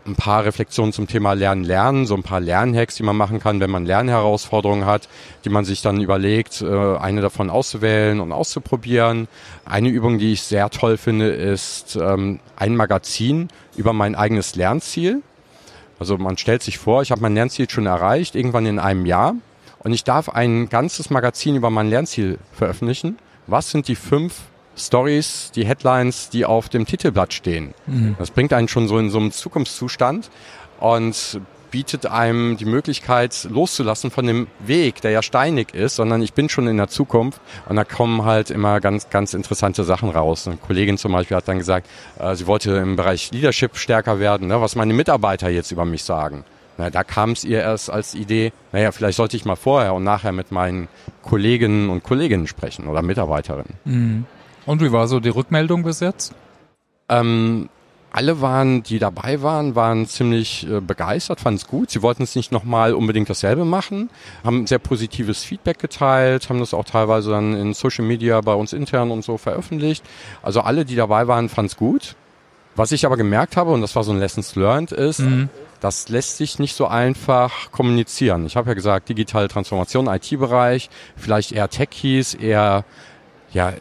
ein 0.06 0.16
paar 0.16 0.46
Reflexionen 0.46 0.94
zum 0.94 1.08
Thema 1.08 1.34
Lernen, 1.34 1.64
Lernen, 1.64 2.06
so 2.06 2.16
ein 2.16 2.24
paar 2.24 2.40
Lernhacks, 2.40 2.96
die 2.96 3.04
man 3.04 3.16
machen 3.16 3.40
kann, 3.40 3.60
wenn 3.60 3.70
man 3.70 3.86
Lernherausforderungen 3.86 4.86
hat, 4.86 5.08
die 5.46 5.50
man 5.50 5.66
sich 5.66 5.82
dann 5.82 6.02
überlegt, 6.02 6.62
äh, 6.62 6.98
eine 6.98 7.22
davon 7.22 7.50
auszuwählen 7.50 8.20
und 8.20 8.32
auszuprobieren. 8.32 9.28
Eine 9.66 9.90
Übung, 9.90 10.18
die 10.18 10.34
ich 10.34 10.42
sehr 10.44 10.70
toll 10.70 10.98
finde, 10.98 11.30
ist 11.30 11.96
ähm, 11.96 12.40
ein 12.56 12.76
Magazin 12.76 13.50
über 13.76 13.94
mein 13.94 14.16
eigenes 14.16 14.56
Lernziel. 14.56 15.22
Also 16.00 16.18
man 16.18 16.38
stellt 16.38 16.64
sich 16.64 16.78
vor, 16.78 17.02
ich 17.02 17.12
habe 17.12 17.22
mein 17.22 17.36
Lernziel 17.36 17.70
schon 17.70 17.86
erreicht, 17.86 18.36
irgendwann 18.36 18.66
in 18.66 18.80
einem 18.80 19.06
Jahr, 19.06 19.36
und 19.80 19.94
ich 19.94 20.04
darf 20.04 20.30
ein 20.30 20.70
ganzes 20.70 21.10
Magazin 21.10 21.56
über 21.56 21.70
mein 21.70 21.90
Lernziel 21.90 22.38
veröffentlichen. 22.52 23.18
Was 23.48 23.72
sind 23.72 23.88
die 23.88 23.96
fünf 23.96 24.42
Stories, 24.80 25.52
die 25.54 25.66
Headlines, 25.66 26.30
die 26.30 26.46
auf 26.46 26.70
dem 26.70 26.86
Titelblatt 26.86 27.34
stehen. 27.34 27.74
Mhm. 27.86 28.16
Das 28.18 28.32
bringt 28.32 28.54
einen 28.54 28.68
schon 28.68 28.88
so 28.88 28.98
in 28.98 29.10
so 29.10 29.20
einen 29.20 29.32
Zukunftszustand 29.32 30.30
und 30.80 31.42
bietet 31.72 32.06
einem 32.06 32.58
die 32.58 32.66
Möglichkeit 32.66 33.48
loszulassen 33.50 34.12
von 34.12 34.26
dem 34.26 34.48
Weg, 34.60 35.02
der 35.02 35.12
ja 35.12 35.22
steinig 35.22 35.74
ist, 35.74 35.96
sondern 35.96 36.22
ich 36.22 36.34
bin 36.34 36.50
schon 36.50 36.68
in 36.68 36.78
der 36.78 36.88
Zukunft 36.88 37.40
und 37.68 37.76
da 37.76 37.84
kommen 37.84 38.26
halt 38.26 38.50
immer 38.50 38.80
ganz, 38.80 39.10
ganz 39.10 39.34
interessante 39.34 39.84
Sachen 39.84 40.10
raus. 40.10 40.48
Eine 40.48 40.58
Kollegin 40.58 40.98
zum 40.98 41.12
Beispiel 41.12 41.38
hat 41.38 41.48
dann 41.48 41.60
gesagt, 41.60 41.88
äh, 42.18 42.36
sie 42.36 42.48
wollte 42.48 42.72
im 42.72 42.96
Bereich 42.96 43.32
Leadership 43.32 43.78
stärker 43.78 44.20
werden, 44.20 44.48
ne, 44.48 44.62
was 44.62 44.76
meine 44.76 44.94
Mitarbeiter 44.94 45.50
jetzt 45.50 45.72
über 45.72 45.86
mich 45.86 46.04
sagen. 46.04 46.44
Na, 46.78 46.90
da 46.90 47.04
kam 47.04 47.32
es 47.32 47.44
ihr 47.44 47.60
erst 47.60 47.90
als 47.90 48.16
Idee, 48.16 48.54
naja, 48.72 48.92
vielleicht 48.92 49.18
sollte 49.18 49.36
ich 49.36 49.44
mal 49.44 49.58
vorher 49.58 49.94
und 49.94 50.04
nachher 50.04 50.32
mit 50.32 50.52
meinen 50.52 50.88
Kolleginnen 51.24 51.90
und 51.90 52.04
Kolleginnen 52.04 52.48
sprechen 52.48 52.88
oder 52.88 53.02
Mitarbeiterinnen. 53.02 53.74
Mhm. 53.84 54.26
Und 54.70 54.84
wie 54.84 54.92
war 54.92 55.08
so 55.08 55.20
die 55.20 55.30
Rückmeldung 55.30 55.82
bis 55.82 56.00
jetzt? 56.00 56.32
Ähm, 57.10 57.70
alle 58.12 58.40
waren, 58.40 58.84
die 58.84 59.00
dabei 59.00 59.42
waren, 59.42 59.74
waren 59.74 60.06
ziemlich 60.06 60.70
äh, 60.70 60.80
begeistert, 60.80 61.40
fanden 61.40 61.58
es 61.58 61.66
gut. 61.66 61.90
Sie 61.90 62.04
wollten 62.04 62.22
es 62.22 62.36
nicht 62.36 62.52
nochmal 62.52 62.94
unbedingt 62.94 63.32
dasselbe 63.32 63.66
machen, 63.66 64.12
haben 64.44 64.68
sehr 64.68 64.78
positives 64.78 65.44
Feedback 65.44 65.80
geteilt, 65.80 66.50
haben 66.50 66.60
das 66.60 66.76
auch 66.76 66.86
teilweise 66.86 67.32
dann 67.32 67.56
in 67.56 67.74
Social 67.74 68.06
Media 68.06 68.42
bei 68.42 68.54
uns 68.54 68.72
intern 68.72 69.10
und 69.10 69.24
so 69.24 69.40
veröffentlicht. 69.40 70.06
Also 70.44 70.62
alle, 70.62 70.86
die 70.86 70.96
dabei 70.96 71.28
waren, 71.28 71.50
fanden 71.50 71.72
es 71.72 71.76
gut. 71.76 72.16
Was 72.76 72.92
ich 72.92 73.08
aber 73.08 73.18
gemerkt 73.18 73.58
habe, 73.58 73.72
und 73.72 73.82
das 73.82 73.96
war 73.96 74.04
so 74.04 74.12
ein 74.12 74.20
Lessons 74.20 74.54
Learned, 74.56 74.92
ist, 74.92 75.22
mhm. 75.22 75.50
das 75.80 76.10
lässt 76.10 76.38
sich 76.38 76.60
nicht 76.60 76.76
so 76.76 76.86
einfach 76.86 77.72
kommunizieren. 77.72 78.46
Ich 78.46 78.56
habe 78.56 78.70
ja 78.70 78.76
gesagt, 78.76 79.10
digitale 79.10 79.48
Transformation, 79.48 80.06
IT-Bereich, 80.06 80.92
vielleicht 81.16 81.54
eher 81.54 81.70
Techies, 81.70 82.36
eher 82.36 82.86
ja, 83.52 83.74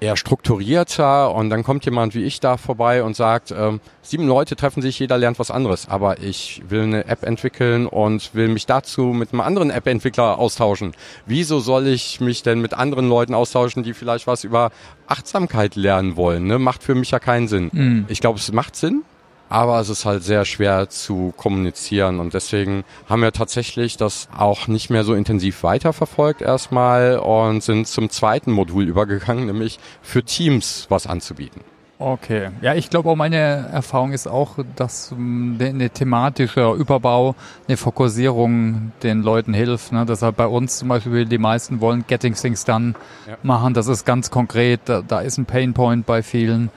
eher 0.00 0.16
strukturierter 0.16 1.34
und 1.34 1.50
dann 1.50 1.62
kommt 1.62 1.84
jemand 1.84 2.14
wie 2.14 2.24
ich 2.24 2.40
da 2.40 2.56
vorbei 2.56 3.02
und 3.02 3.14
sagt, 3.14 3.52
ähm, 3.52 3.80
sieben 4.02 4.26
Leute 4.26 4.56
treffen 4.56 4.82
sich, 4.82 4.98
jeder 4.98 5.18
lernt 5.18 5.38
was 5.38 5.50
anderes, 5.50 5.88
aber 5.88 6.20
ich 6.20 6.62
will 6.68 6.82
eine 6.82 7.06
App 7.06 7.22
entwickeln 7.22 7.86
und 7.86 8.34
will 8.34 8.48
mich 8.48 8.66
dazu 8.66 9.06
mit 9.06 9.32
einem 9.32 9.40
anderen 9.40 9.70
App-Entwickler 9.70 10.38
austauschen. 10.38 10.92
Wieso 11.26 11.60
soll 11.60 11.86
ich 11.86 12.20
mich 12.20 12.42
denn 12.42 12.60
mit 12.60 12.74
anderen 12.74 13.08
Leuten 13.08 13.34
austauschen, 13.34 13.82
die 13.82 13.94
vielleicht 13.94 14.26
was 14.26 14.44
über 14.44 14.70
Achtsamkeit 15.06 15.76
lernen 15.76 16.16
wollen? 16.16 16.46
Ne? 16.46 16.58
Macht 16.58 16.82
für 16.82 16.94
mich 16.94 17.10
ja 17.10 17.18
keinen 17.18 17.48
Sinn. 17.48 17.70
Mhm. 17.72 18.04
Ich 18.08 18.20
glaube, 18.20 18.38
es 18.38 18.50
macht 18.52 18.76
Sinn, 18.76 19.02
aber 19.50 19.80
es 19.80 19.88
ist 19.90 20.06
halt 20.06 20.22
sehr 20.22 20.46
schwer 20.46 20.88
zu 20.88 21.34
kommunizieren 21.36 22.20
und 22.20 22.32
deswegen 22.32 22.84
haben 23.08 23.20
wir 23.20 23.32
tatsächlich 23.32 23.96
das 23.96 24.28
auch 24.34 24.68
nicht 24.68 24.88
mehr 24.88 25.04
so 25.04 25.12
intensiv 25.12 25.62
weiterverfolgt 25.62 26.40
erstmal 26.40 27.18
und 27.18 27.62
sind 27.62 27.86
zum 27.86 28.08
zweiten 28.08 28.52
Modul 28.52 28.84
übergegangen, 28.84 29.46
nämlich 29.46 29.78
für 30.00 30.22
Teams 30.22 30.86
was 30.88 31.06
anzubieten. 31.06 31.62
Okay. 31.98 32.48
Ja, 32.62 32.74
ich 32.74 32.88
glaube 32.88 33.10
auch 33.10 33.16
meine 33.16 33.36
Erfahrung 33.36 34.12
ist 34.12 34.26
auch, 34.26 34.56
dass 34.74 35.12
eine 35.12 35.90
thematische 35.90 36.72
Überbau, 36.72 37.34
eine 37.68 37.76
Fokussierung 37.76 38.92
den 39.02 39.20
Leuten 39.22 39.52
hilft. 39.52 39.92
Ne? 39.92 40.06
Deshalb 40.06 40.36
bei 40.36 40.46
uns 40.46 40.78
zum 40.78 40.88
Beispiel, 40.88 41.26
die 41.26 41.36
meisten 41.36 41.82
wollen 41.82 42.06
Getting 42.06 42.34
Things 42.34 42.64
Done 42.64 42.94
ja. 43.28 43.36
machen. 43.42 43.74
Das 43.74 43.86
ist 43.86 44.06
ganz 44.06 44.30
konkret. 44.30 44.80
Da, 44.86 45.02
da 45.06 45.20
ist 45.20 45.36
ein 45.36 45.44
Painpoint 45.44 46.06
bei 46.06 46.22
vielen 46.22 46.70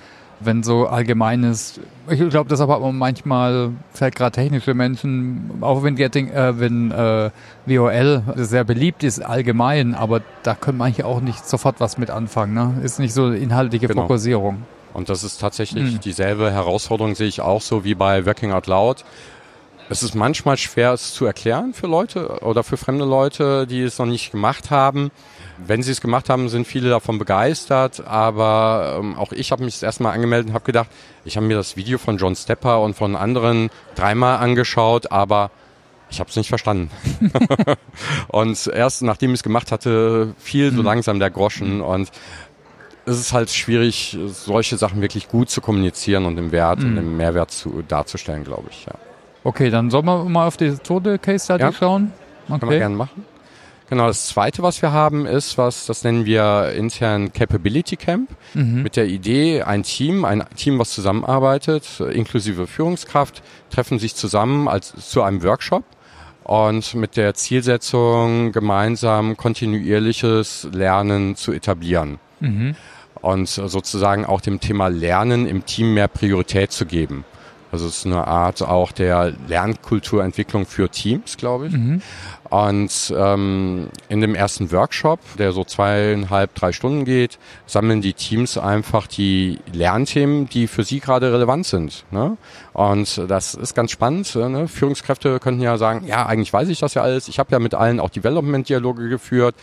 wenn 0.45 0.63
so 0.63 0.87
allgemein 0.87 1.43
ist. 1.43 1.79
Ich 2.09 2.29
glaube, 2.29 2.49
das 2.49 2.59
aber 2.59 2.79
manchmal 2.91 3.71
fällt 3.93 4.15
gerade 4.15 4.33
technische 4.33 4.73
Menschen, 4.73 5.51
auch 5.61 5.83
wenn 5.83 5.95
Getting, 5.95 6.29
äh, 6.29 6.59
wenn 6.59 6.91
äh, 6.91 7.29
WOL 7.65 8.23
sehr 8.35 8.63
beliebt 8.63 9.03
ist 9.03 9.23
allgemein, 9.23 9.95
aber 9.95 10.21
da 10.43 10.55
können 10.55 10.77
manche 10.77 11.05
auch 11.05 11.21
nicht 11.21 11.47
sofort 11.47 11.79
was 11.79 11.97
mit 11.97 12.09
anfangen. 12.09 12.53
Ne? 12.53 12.81
Ist 12.83 12.99
nicht 12.99 13.13
so 13.13 13.31
inhaltliche 13.31 13.87
genau. 13.87 14.03
Fokussierung. 14.03 14.63
Und 14.93 15.09
das 15.09 15.23
ist 15.23 15.39
tatsächlich 15.39 15.93
hm. 15.93 15.99
dieselbe 16.01 16.51
Herausforderung, 16.51 17.15
sehe 17.15 17.27
ich 17.27 17.41
auch 17.41 17.61
so 17.61 17.83
wie 17.83 17.95
bei 17.95 18.25
Working 18.25 18.51
Out 18.51 18.67
Loud. 18.67 19.03
Es 19.89 20.01
ist 20.01 20.15
manchmal 20.15 20.57
schwer, 20.57 20.93
es 20.93 21.13
zu 21.13 21.25
erklären 21.25 21.73
für 21.73 21.87
Leute 21.87 22.39
oder 22.41 22.63
für 22.63 22.77
fremde 22.77 23.05
Leute, 23.05 23.67
die 23.67 23.81
es 23.81 23.99
noch 23.99 24.05
nicht 24.05 24.31
gemacht 24.31 24.71
haben. 24.71 25.11
Wenn 25.57 25.83
sie 25.83 25.91
es 25.91 26.01
gemacht 26.01 26.29
haben, 26.29 26.49
sind 26.49 26.65
viele 26.65 26.89
davon 26.89 27.19
begeistert, 27.19 28.05
aber 28.05 28.97
ähm, 28.99 29.15
auch 29.15 29.31
ich 29.31 29.51
habe 29.51 29.63
mich 29.63 29.75
das 29.75 29.83
erstmal 29.83 30.13
angemeldet 30.13 30.49
und 30.49 30.53
habe 30.53 30.65
gedacht, 30.65 30.89
ich 31.25 31.37
habe 31.37 31.45
mir 31.45 31.55
das 31.55 31.77
Video 31.77 31.97
von 31.97 32.17
John 32.17 32.35
Stepper 32.35 32.81
und 32.81 32.95
von 32.95 33.15
anderen 33.15 33.69
dreimal 33.95 34.37
angeschaut, 34.37 35.11
aber 35.11 35.51
ich 36.09 36.19
habe 36.19 36.29
es 36.29 36.35
nicht 36.35 36.49
verstanden. 36.49 36.89
und 38.29 38.67
erst 38.67 39.03
nachdem 39.03 39.31
ich 39.31 39.39
es 39.39 39.43
gemacht 39.43 39.71
hatte, 39.71 40.33
fiel 40.37 40.71
so 40.71 40.79
mhm. 40.79 40.85
langsam 40.85 41.19
der 41.19 41.29
Groschen 41.29 41.81
und 41.81 42.11
es 43.05 43.19
ist 43.19 43.33
halt 43.33 43.49
schwierig, 43.49 44.17
solche 44.27 44.77
Sachen 44.77 45.01
wirklich 45.01 45.27
gut 45.27 45.49
zu 45.49 45.61
kommunizieren 45.61 46.25
und 46.25 46.35
den 46.35 46.51
Wert 46.51 46.79
mhm. 46.79 46.85
und 46.85 46.95
den 46.95 47.17
Mehrwert 47.17 47.51
zu, 47.51 47.83
darzustellen, 47.87 48.43
glaube 48.43 48.69
ich. 48.69 48.85
Ja. 48.85 48.93
Okay, 49.43 49.69
dann 49.69 49.89
sollen 49.89 50.05
wir 50.05 50.23
mal 50.25 50.47
auf 50.47 50.57
die 50.57 50.71
Tode 50.77 51.19
Case 51.19 51.45
Study 51.45 51.63
ja. 51.63 51.71
schauen. 51.73 52.13
Okay. 52.47 52.59
Können 52.59 52.71
wir 52.71 52.79
gerne 52.79 52.95
machen. 52.95 53.25
Genau, 53.93 54.07
das 54.07 54.25
zweite, 54.25 54.63
was 54.63 54.81
wir 54.81 54.91
haben, 54.91 55.27
ist 55.27 55.59
was, 55.59 55.85
das 55.85 56.03
nennen 56.03 56.25
wir 56.25 56.73
intern 56.75 57.31
Capability 57.31 57.95
Camp. 57.95 58.27
Mhm. 58.55 58.81
Mit 58.81 58.95
der 58.95 59.05
Idee, 59.05 59.61
ein 59.61 59.83
Team, 59.83 60.25
ein 60.25 60.43
Team, 60.55 60.79
was 60.79 60.95
zusammenarbeitet, 60.95 61.99
inklusive 61.99 62.65
Führungskraft, 62.65 63.43
treffen 63.69 63.99
sich 63.99 64.15
zusammen 64.15 64.67
als, 64.67 64.95
zu 65.11 65.21
einem 65.21 65.43
Workshop 65.43 65.83
und 66.43 66.95
mit 66.95 67.17
der 67.17 67.35
Zielsetzung, 67.35 68.51
gemeinsam 68.51 69.37
kontinuierliches 69.37 70.69
Lernen 70.71 71.35
zu 71.35 71.51
etablieren. 71.51 72.17
Mhm. 72.39 72.75
Und 73.21 73.47
sozusagen 73.47 74.25
auch 74.25 74.41
dem 74.41 74.59
Thema 74.59 74.87
Lernen 74.87 75.45
im 75.45 75.67
Team 75.67 75.93
mehr 75.93 76.07
Priorität 76.07 76.71
zu 76.71 76.87
geben. 76.87 77.25
Also 77.73 77.87
es 77.87 77.97
ist 77.97 78.05
eine 78.05 78.27
Art 78.27 78.61
auch 78.61 78.91
der 78.91 79.33
Lernkulturentwicklung 79.47 80.67
für 80.67 80.89
Teams, 80.89 81.37
glaube 81.37 81.65
ich. 81.67 81.73
Mhm. 81.73 82.03
Und 82.47 83.11
ähm, 83.17 83.87
in 84.09 84.21
dem 84.21 84.35
ersten 84.35 84.71
Workshop, 84.71 85.19
der 85.39 85.53
so 85.53 85.63
zweieinhalb, 85.63 86.53
drei 86.53 86.71
Stunden 86.71 87.03
geht, 87.03 87.39
sammeln 87.65 88.01
die 88.01 88.13
Teams 88.13 88.59
einfach 88.59 89.07
die 89.07 89.57
Lernthemen, 89.71 90.47
die 90.49 90.67
für 90.67 90.83
sie 90.83 90.99
gerade 90.99 91.33
relevant 91.33 91.65
sind. 91.65 92.05
Ne? 92.11 92.37
Und 92.73 93.19
das 93.27 93.55
ist 93.55 93.73
ganz 93.73 93.89
spannend. 93.89 94.35
Ne? 94.35 94.67
Führungskräfte 94.67 95.39
könnten 95.39 95.63
ja 95.63 95.79
sagen, 95.79 96.05
ja, 96.05 96.27
eigentlich 96.27 96.53
weiß 96.53 96.69
ich 96.69 96.79
das 96.79 96.93
ja 96.93 97.01
alles. 97.01 97.27
Ich 97.27 97.39
habe 97.39 97.51
ja 97.53 97.57
mit 97.57 97.73
allen 97.73 97.99
auch 97.99 98.11
Development-Dialoge 98.11 99.09
geführt 99.09 99.55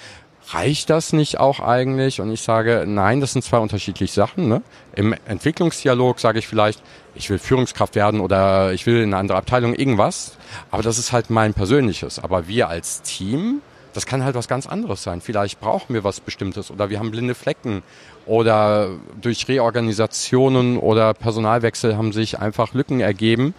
reicht 0.52 0.90
das 0.90 1.12
nicht 1.12 1.38
auch 1.38 1.60
eigentlich? 1.60 2.20
Und 2.20 2.32
ich 2.32 2.42
sage, 2.42 2.84
nein, 2.86 3.20
das 3.20 3.32
sind 3.32 3.42
zwei 3.42 3.58
unterschiedliche 3.58 4.12
Sachen. 4.12 4.48
Ne? 4.48 4.62
Im 4.94 5.14
Entwicklungsdialog 5.26 6.20
sage 6.20 6.38
ich 6.38 6.48
vielleicht, 6.48 6.82
ich 7.14 7.30
will 7.30 7.38
Führungskraft 7.38 7.94
werden 7.94 8.20
oder 8.20 8.72
ich 8.72 8.86
will 8.86 8.98
in 8.98 9.10
eine 9.10 9.18
andere 9.18 9.38
Abteilung 9.38 9.74
irgendwas. 9.74 10.36
Aber 10.70 10.82
das 10.82 10.98
ist 10.98 11.12
halt 11.12 11.30
mein 11.30 11.54
persönliches. 11.54 12.18
Aber 12.18 12.48
wir 12.48 12.68
als 12.68 13.02
Team, 13.02 13.60
das 13.92 14.06
kann 14.06 14.24
halt 14.24 14.34
was 14.34 14.48
ganz 14.48 14.66
anderes 14.66 15.02
sein. 15.02 15.20
Vielleicht 15.20 15.60
brauchen 15.60 15.94
wir 15.94 16.04
was 16.04 16.20
Bestimmtes 16.20 16.70
oder 16.70 16.90
wir 16.90 16.98
haben 16.98 17.10
blinde 17.10 17.34
Flecken 17.34 17.82
oder 18.26 18.90
durch 19.20 19.48
Reorganisationen 19.48 20.78
oder 20.78 21.14
Personalwechsel 21.14 21.96
haben 21.96 22.12
sich 22.12 22.38
einfach 22.38 22.74
Lücken 22.74 23.00
ergeben, 23.00 23.54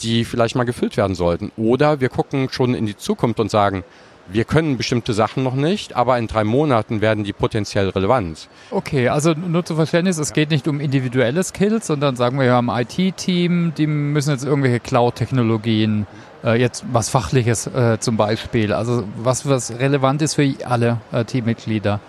die 0.00 0.24
vielleicht 0.24 0.56
mal 0.56 0.64
gefüllt 0.64 0.96
werden 0.96 1.14
sollten. 1.14 1.52
Oder 1.56 2.00
wir 2.00 2.08
gucken 2.08 2.48
schon 2.50 2.74
in 2.74 2.86
die 2.86 2.96
Zukunft 2.96 3.38
und 3.38 3.50
sagen, 3.50 3.84
wir 4.28 4.44
können 4.44 4.76
bestimmte 4.76 5.12
Sachen 5.12 5.42
noch 5.42 5.54
nicht, 5.54 5.94
aber 5.94 6.18
in 6.18 6.26
drei 6.26 6.44
Monaten 6.44 7.00
werden 7.00 7.24
die 7.24 7.32
potenziell 7.32 7.88
relevant. 7.88 8.48
Okay, 8.70 9.08
also 9.08 9.32
nur 9.32 9.64
zu 9.64 9.74
Verständnis, 9.74 10.18
es 10.18 10.32
geht 10.32 10.50
nicht 10.50 10.68
um 10.68 10.80
individuelle 10.80 11.42
Skills, 11.42 11.86
sondern 11.86 12.16
sagen 12.16 12.38
wir, 12.38 12.46
wir 12.46 12.52
haben 12.52 12.70
ein 12.70 12.86
IT-Team, 12.88 13.72
die 13.76 13.86
müssen 13.86 14.30
jetzt 14.30 14.44
irgendwelche 14.44 14.80
Cloud-Technologien, 14.80 16.06
äh, 16.44 16.58
jetzt 16.60 16.84
was 16.92 17.08
Fachliches 17.08 17.66
äh, 17.66 17.98
zum 18.00 18.16
Beispiel, 18.16 18.72
also 18.72 19.04
was, 19.16 19.48
was 19.48 19.78
relevant 19.78 20.22
ist 20.22 20.34
für 20.34 20.54
alle 20.64 20.98
äh, 21.12 21.24
Teammitglieder, 21.24 22.00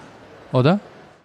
oder? 0.52 0.80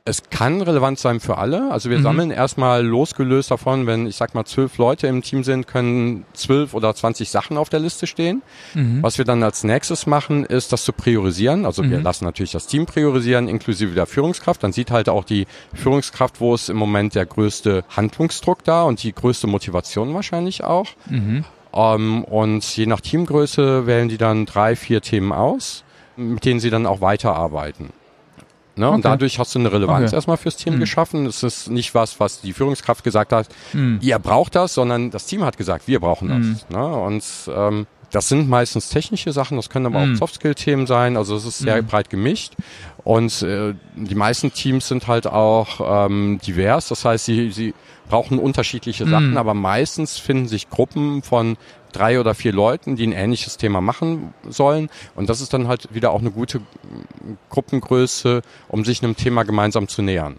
Es 0.04 0.24
kann 0.30 0.60
relevant 0.60 0.98
sein 0.98 1.20
für 1.20 1.38
alle. 1.38 1.70
Also 1.70 1.88
wir 1.88 1.98
mhm. 1.98 2.02
sammeln 2.02 2.30
erstmal 2.32 2.84
losgelöst 2.84 3.52
davon, 3.52 3.86
wenn 3.86 4.08
ich 4.08 4.16
sag 4.16 4.34
mal 4.34 4.44
zwölf 4.44 4.76
Leute 4.76 5.06
im 5.06 5.22
Team 5.22 5.44
sind, 5.44 5.68
können 5.68 6.24
zwölf 6.32 6.74
oder 6.74 6.92
zwanzig 6.96 7.30
Sachen 7.30 7.56
auf 7.56 7.68
der 7.68 7.78
Liste 7.78 8.08
stehen. 8.08 8.42
Mhm. 8.74 9.00
Was 9.00 9.18
wir 9.18 9.24
dann 9.24 9.44
als 9.44 9.62
nächstes 9.62 10.06
machen, 10.06 10.44
ist 10.44 10.72
das 10.72 10.82
zu 10.82 10.92
priorisieren. 10.92 11.64
Also 11.64 11.84
mhm. 11.84 11.92
wir 11.92 12.00
lassen 12.00 12.24
natürlich 12.24 12.50
das 12.50 12.66
Team 12.66 12.84
priorisieren, 12.84 13.46
inklusive 13.46 13.94
der 13.94 14.06
Führungskraft. 14.06 14.64
Dann 14.64 14.72
sieht 14.72 14.90
halt 14.90 15.08
auch 15.08 15.22
die 15.22 15.46
Führungskraft, 15.72 16.40
wo 16.40 16.52
ist 16.52 16.68
im 16.68 16.78
Moment 16.78 17.14
der 17.14 17.26
größte 17.26 17.84
Handlungsdruck 17.88 18.64
da 18.64 18.82
und 18.82 19.04
die 19.04 19.14
größte 19.14 19.46
Motivation 19.46 20.14
wahrscheinlich 20.14 20.64
auch. 20.64 20.88
Mhm. 21.08 21.44
Um, 21.70 21.80
ähm, 21.80 22.24
und 22.24 22.76
je 22.76 22.86
nach 22.86 23.00
Teamgröße 23.00 23.86
wählen 23.86 24.08
die 24.08 24.18
dann 24.18 24.46
drei, 24.46 24.74
vier 24.74 25.00
Themen 25.00 25.32
aus, 25.32 25.84
mit 26.16 26.44
denen 26.44 26.60
sie 26.60 26.70
dann 26.70 26.86
auch 26.86 27.00
weiterarbeiten. 27.00 27.90
Ne? 28.76 28.86
Okay. 28.86 28.94
Und 28.94 29.04
dadurch 29.04 29.38
hast 29.38 29.54
du 29.54 29.58
eine 29.58 29.72
Relevanz 29.72 30.08
okay. 30.08 30.16
erstmal 30.16 30.36
fürs 30.36 30.56
Team 30.56 30.76
mhm. 30.76 30.80
geschaffen. 30.80 31.26
Es 31.26 31.42
ist 31.42 31.70
nicht 31.70 31.94
was, 31.94 32.20
was 32.20 32.40
die 32.40 32.52
Führungskraft 32.52 33.04
gesagt 33.04 33.32
hat, 33.32 33.48
mhm. 33.72 33.98
ihr 34.00 34.18
braucht 34.18 34.54
das, 34.54 34.74
sondern 34.74 35.10
das 35.10 35.26
Team 35.26 35.44
hat 35.44 35.56
gesagt, 35.56 35.88
wir 35.88 36.00
brauchen 36.00 36.28
das. 36.28 36.70
Mhm. 36.70 36.76
Ne? 36.76 36.86
Und 36.86 37.24
ähm, 37.54 37.86
das 38.12 38.28
sind 38.28 38.48
meistens 38.48 38.90
technische 38.90 39.32
Sachen, 39.32 39.56
das 39.56 39.70
können 39.70 39.86
aber 39.86 40.00
auch 40.00 40.06
mhm. 40.06 40.16
Softskill-Themen 40.16 40.86
sein. 40.86 41.16
Also 41.16 41.34
es 41.34 41.46
ist 41.46 41.58
sehr 41.58 41.82
mhm. 41.82 41.86
breit 41.86 42.10
gemischt. 42.10 42.52
Und 43.04 43.42
äh, 43.42 43.74
die 43.96 44.14
meisten 44.14 44.52
Teams 44.52 44.86
sind 44.86 45.08
halt 45.08 45.26
auch 45.26 46.06
ähm, 46.06 46.38
divers. 46.44 46.88
Das 46.88 47.04
heißt, 47.04 47.24
sie, 47.24 47.50
sie 47.50 47.74
brauchen 48.08 48.38
unterschiedliche 48.38 49.06
Sachen, 49.08 49.30
mhm. 49.30 49.36
aber 49.38 49.54
meistens 49.54 50.18
finden 50.18 50.46
sich 50.46 50.68
Gruppen 50.68 51.22
von 51.22 51.56
drei 51.92 52.20
oder 52.20 52.34
vier 52.34 52.52
Leuten, 52.52 52.96
die 52.96 53.06
ein 53.06 53.12
ähnliches 53.12 53.56
Thema 53.56 53.80
machen 53.80 54.34
sollen. 54.46 54.90
Und 55.14 55.30
das 55.30 55.40
ist 55.40 55.54
dann 55.54 55.66
halt 55.66 55.94
wieder 55.94 56.10
auch 56.10 56.20
eine 56.20 56.30
gute 56.30 56.60
Gruppengröße, 57.48 58.42
um 58.68 58.84
sich 58.84 59.02
einem 59.02 59.16
Thema 59.16 59.44
gemeinsam 59.44 59.88
zu 59.88 60.02
nähern. 60.02 60.36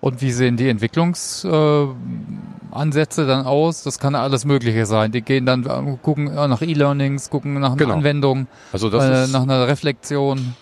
Und 0.00 0.22
wie 0.22 0.30
sehen 0.30 0.56
die 0.56 0.68
Entwicklungsansätze 0.68 3.22
äh, 3.22 3.26
dann 3.26 3.46
aus? 3.46 3.82
Das 3.82 3.98
kann 3.98 4.14
alles 4.14 4.44
Mögliche 4.44 4.86
sein. 4.86 5.10
Die 5.10 5.22
gehen 5.22 5.44
dann, 5.44 5.66
äh, 5.66 5.96
gucken 6.02 6.26
nach 6.26 6.62
E-Learnings, 6.62 7.30
gucken 7.30 7.54
nach 7.54 7.72
einer 7.72 7.76
genau. 7.76 7.94
Anwendung, 7.94 8.46
also 8.72 8.90
äh, 8.90 9.26
nach 9.26 9.42
einer 9.42 9.66
Reflexion. 9.66 10.54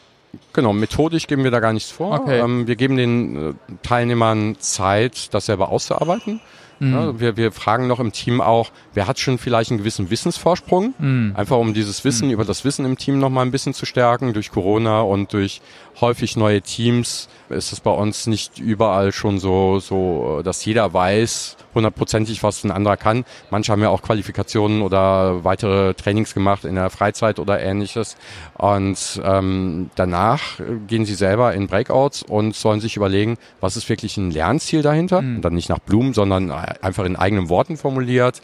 Genau, 0.52 0.72
methodisch 0.72 1.26
geben 1.26 1.44
wir 1.44 1.50
da 1.50 1.60
gar 1.60 1.72
nichts 1.72 1.90
vor. 1.90 2.20
Okay. 2.20 2.40
Ähm, 2.40 2.66
wir 2.66 2.76
geben 2.76 2.96
den 2.96 3.50
äh, 3.50 3.54
Teilnehmern 3.82 4.56
Zeit, 4.58 5.32
das 5.34 5.46
selber 5.46 5.68
auszuarbeiten. 5.68 6.40
Mhm. 6.78 6.92
Ja, 6.92 7.20
wir, 7.20 7.36
wir 7.36 7.52
fragen 7.52 7.86
noch 7.86 8.00
im 8.00 8.12
Team 8.12 8.40
auch, 8.40 8.70
wer 8.92 9.06
hat 9.06 9.18
schon 9.18 9.38
vielleicht 9.38 9.70
einen 9.70 9.78
gewissen 9.78 10.10
Wissensvorsprung? 10.10 10.94
Mhm. 10.98 11.32
Einfach 11.34 11.56
um 11.56 11.74
dieses 11.74 12.04
Wissen 12.04 12.28
mhm. 12.28 12.34
über 12.34 12.44
das 12.44 12.64
Wissen 12.64 12.84
im 12.84 12.98
Team 12.98 13.18
noch 13.18 13.30
mal 13.30 13.42
ein 13.42 13.50
bisschen 13.50 13.74
zu 13.74 13.86
stärken. 13.86 14.32
Durch 14.32 14.50
Corona 14.50 15.00
und 15.00 15.32
durch 15.32 15.60
häufig 16.00 16.36
neue 16.36 16.62
Teams 16.62 17.28
ist 17.48 17.72
es 17.72 17.80
bei 17.80 17.90
uns 17.90 18.26
nicht 18.26 18.58
überall 18.58 19.12
schon 19.12 19.38
so, 19.38 19.78
so, 19.78 20.42
dass 20.42 20.64
jeder 20.64 20.92
weiß 20.92 21.56
hundertprozentig, 21.74 22.42
was 22.42 22.64
ein 22.64 22.70
anderer 22.70 22.96
kann. 22.96 23.24
Manche 23.50 23.70
haben 23.70 23.82
ja 23.82 23.90
auch 23.90 24.02
Qualifikationen 24.02 24.82
oder 24.82 25.44
weitere 25.44 25.94
Trainings 25.94 26.34
gemacht 26.34 26.64
in 26.64 26.74
der 26.74 26.90
Freizeit 26.90 27.38
oder 27.38 27.60
ähnliches. 27.60 28.16
Und 28.54 29.20
ähm, 29.24 29.90
danach 29.94 30.42
gehen 30.86 31.04
sie 31.04 31.14
selber 31.14 31.52
in 31.54 31.66
Breakouts 31.66 32.22
und 32.22 32.56
sollen 32.56 32.80
sich 32.80 32.96
überlegen, 32.96 33.36
was 33.60 33.76
ist 33.76 33.88
wirklich 33.88 34.16
ein 34.16 34.30
Lernziel 34.30 34.82
dahinter? 34.82 35.22
Mhm. 35.22 35.36
Und 35.36 35.42
dann 35.42 35.54
nicht 35.54 35.68
nach 35.68 35.78
Blumen, 35.78 36.14
sondern 36.14 36.50
einfach 36.50 37.04
in 37.04 37.14
eigenen 37.14 37.48
Worten 37.48 37.76
formuliert 37.76 38.40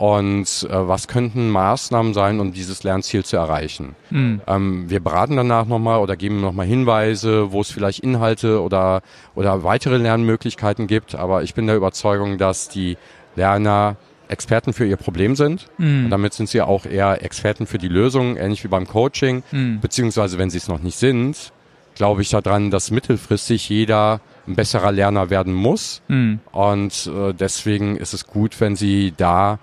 und 0.00 0.66
äh, 0.70 0.88
was 0.88 1.08
könnten 1.08 1.50
Maßnahmen 1.50 2.14
sein, 2.14 2.40
um 2.40 2.54
dieses 2.54 2.84
Lernziel 2.84 3.22
zu 3.22 3.36
erreichen. 3.36 3.96
Mhm. 4.08 4.40
Ähm, 4.46 4.88
wir 4.88 5.00
beraten 5.00 5.36
danach 5.36 5.66
nochmal 5.66 6.00
oder 6.00 6.16
geben 6.16 6.40
nochmal 6.40 6.64
Hinweise, 6.64 7.52
wo 7.52 7.60
es 7.60 7.70
vielleicht 7.70 7.98
Inhalte 7.98 8.62
oder, 8.62 9.02
oder 9.34 9.62
weitere 9.62 9.98
Lernmöglichkeiten 9.98 10.86
gibt. 10.86 11.16
Aber 11.16 11.42
ich 11.42 11.52
bin 11.52 11.66
der 11.66 11.76
Überzeugung, 11.76 12.38
dass 12.38 12.70
die 12.70 12.96
Lerner 13.36 13.96
Experten 14.28 14.72
für 14.72 14.86
ihr 14.86 14.96
Problem 14.96 15.36
sind. 15.36 15.66
Mhm. 15.76 16.04
Und 16.06 16.10
damit 16.10 16.32
sind 16.32 16.48
sie 16.48 16.62
auch 16.62 16.86
eher 16.86 17.22
Experten 17.22 17.66
für 17.66 17.76
die 17.76 17.88
Lösung, 17.88 18.38
ähnlich 18.38 18.64
wie 18.64 18.68
beim 18.68 18.86
Coaching. 18.86 19.42
Mhm. 19.52 19.80
Beziehungsweise, 19.80 20.38
wenn 20.38 20.48
sie 20.48 20.56
es 20.56 20.68
noch 20.68 20.80
nicht 20.80 20.96
sind, 20.96 21.52
glaube 21.94 22.22
ich 22.22 22.30
daran, 22.30 22.70
dass 22.70 22.90
mittelfristig 22.90 23.68
jeder 23.68 24.22
ein 24.48 24.56
besserer 24.56 24.92
Lerner 24.92 25.28
werden 25.28 25.52
muss. 25.52 26.00
Mhm. 26.08 26.40
Und 26.52 27.10
äh, 27.14 27.34
deswegen 27.34 27.98
ist 27.98 28.14
es 28.14 28.26
gut, 28.26 28.58
wenn 28.62 28.76
sie 28.76 29.12
da 29.14 29.58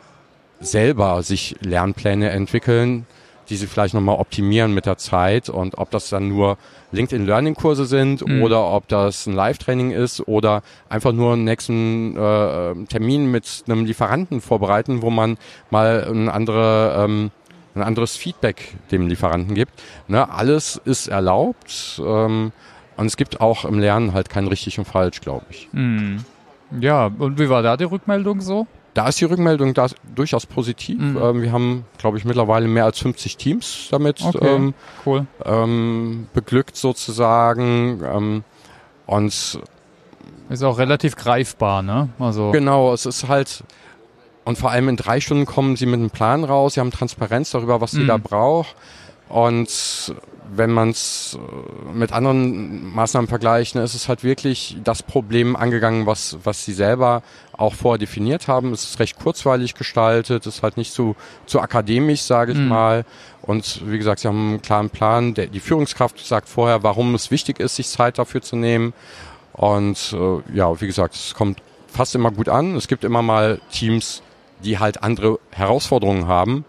selber 0.60 1.24
sich 1.24 1.56
Lernpläne 1.62 2.30
entwickeln, 2.30 3.06
die 3.50 3.56
sie 3.56 3.68
vielleicht 3.68 3.94
nochmal 3.94 4.18
optimieren 4.18 4.74
mit 4.74 4.86
der 4.86 4.98
Zeit 4.98 5.50
und 5.50 5.78
ob 5.78 5.90
das 5.92 6.10
dann 6.10 6.28
nur 6.28 6.58
LinkedIn 6.92 7.26
Learning 7.26 7.56
Kurse 7.56 7.86
sind 7.86 8.26
mhm. 8.26 8.42
oder 8.42 8.72
ob 8.72 8.88
das 8.88 9.26
ein 9.26 9.34
Live-Training 9.34 9.92
ist 9.92 10.28
oder 10.28 10.64
einfach 10.90 11.12
nur 11.12 11.34
einen 11.34 11.44
nächsten 11.44 12.16
äh, 12.18 12.76
Termin 12.86 13.30
mit 13.32 13.64
einem 13.68 13.86
Lieferanten 13.86 14.42
vorbereiten, 14.42 15.02
wo 15.02 15.10
man 15.10 15.38
mal 15.70 16.08
ein, 16.10 16.30
andere, 16.30 17.04
ähm, 17.04 17.32
ein 17.76 17.84
anderes 17.84 18.16
Feedback 18.16 18.76
dem 18.92 19.08
Lieferanten 19.08 19.56
gibt. 19.56 19.74
Ne, 20.08 20.30
alles 20.30 20.82
ist 20.84 21.08
erlaubt 21.08 22.02
ähm, 22.06 22.52
und 22.98 23.06
es 23.06 23.18
gibt 23.18 23.42
auch 23.42 23.66
im 23.66 23.80
Lernen 23.80 24.14
halt 24.14 24.30
kein 24.30 24.48
richtig 24.48 24.80
und 24.80 24.86
falsch, 24.86 25.22
glaube 25.22 25.46
ich. 25.50 25.70
Mhm. 25.72 26.26
Ja, 26.82 27.10
und 27.18 27.40
wie 27.40 27.50
war 27.50 27.64
da 27.64 27.78
die 27.78 27.86
Rückmeldung 27.86 28.42
so? 28.42 28.68
Da 28.98 29.10
ist 29.10 29.22
die 29.22 29.26
Rückmeldung 29.26 29.76
da 29.76 29.86
durchaus 30.16 30.48
positiv. 30.48 31.00
Mhm. 31.00 31.20
Ähm, 31.22 31.42
wir 31.44 31.52
haben, 31.52 31.86
glaube 32.00 32.18
ich, 32.18 32.26
mittlerweile 32.26 32.68
mehr 32.68 32.86
als 32.86 32.98
50 32.98 33.38
Teams 33.38 33.90
damit 33.92 34.24
okay. 34.24 34.48
ähm, 34.48 34.74
cool. 35.06 35.28
ähm, 35.46 36.26
beglückt 36.34 36.76
sozusagen. 36.76 38.02
Ähm, 38.04 38.44
und 39.06 39.60
ist 40.50 40.64
auch 40.64 40.80
relativ 40.80 41.16
greifbar, 41.16 41.84
ne? 41.84 42.10
Also 42.18 42.50
genau, 42.50 42.92
es 42.92 43.06
ist 43.06 43.28
halt 43.28 43.64
und 44.46 44.58
vor 44.58 44.72
allem 44.72 44.90
in 44.90 44.96
drei 44.96 45.22
Stunden 45.22 45.46
kommen 45.46 45.76
sie 45.76 45.86
mit 45.86 46.00
einem 46.00 46.10
Plan 46.10 46.44
raus. 46.44 46.74
Sie 46.74 46.80
haben 46.80 46.90
Transparenz 46.90 47.52
darüber, 47.52 47.80
was 47.80 47.94
mhm. 47.94 48.00
sie 48.00 48.08
da 48.08 48.18
braucht. 48.18 48.76
Und 49.30 50.16
wenn 50.56 50.72
man 50.72 50.90
es 50.90 51.38
äh, 51.38 51.94
mit 51.94 52.12
anderen 52.12 52.94
Maßnahmen 52.94 53.28
vergleicht, 53.28 53.76
ne, 53.76 53.84
ist 53.84 53.94
es 53.94 54.08
halt 54.08 54.24
wirklich 54.24 54.78
das 54.84 55.04
Problem 55.04 55.56
angegangen, 55.56 56.06
was, 56.06 56.38
was 56.44 56.66
sie 56.66 56.74
selber 56.74 57.24
auch 57.54 57.74
vorher 57.74 57.98
definiert 57.98 58.48
haben. 58.48 58.72
Es 58.72 58.84
ist 58.84 59.00
recht 59.00 59.20
kurzweilig 59.20 59.76
gestaltet, 59.76 60.46
ist 60.46 60.64
halt 60.64 60.78
nicht 60.78 60.94
zu, 60.94 61.16
zu 61.46 61.60
akademisch, 61.60 62.22
sage 62.22 62.54
ich 62.54 62.58
mhm. 62.58 62.68
mal. 62.68 63.06
Und 63.42 63.82
wie 63.90 63.98
gesagt, 63.98 64.22
sie 64.22 64.28
haben 64.28 64.50
einen 64.50 64.62
klaren 64.62 64.90
Plan. 64.90 65.34
Der, 65.34 65.48
die 65.48 65.60
Führungskraft 65.60 66.20
sagt 66.20 66.50
vorher, 66.50 66.84
warum 66.84 67.16
es 67.16 67.32
wichtig 67.32 67.60
ist, 67.60 67.76
sich 67.76 67.88
Zeit 67.88 68.18
dafür 68.18 68.42
zu 68.42 68.56
nehmen. 68.56 68.94
Und 69.54 70.14
äh, 70.14 70.56
ja, 70.56 70.80
wie 70.80 70.88
gesagt, 70.88 71.16
es 71.16 71.34
kommt 71.34 71.62
fast 71.88 72.14
immer 72.16 72.32
gut 72.32 72.50
an. 72.50 72.76
Es 72.76 72.88
gibt 72.88 73.04
immer 73.04 73.22
mal 73.22 73.60
Teams, 73.72 74.22
die 74.64 74.80
halt 74.80 75.04
andere 75.04 75.40
Herausforderungen 75.52 76.28
haben 76.28 76.66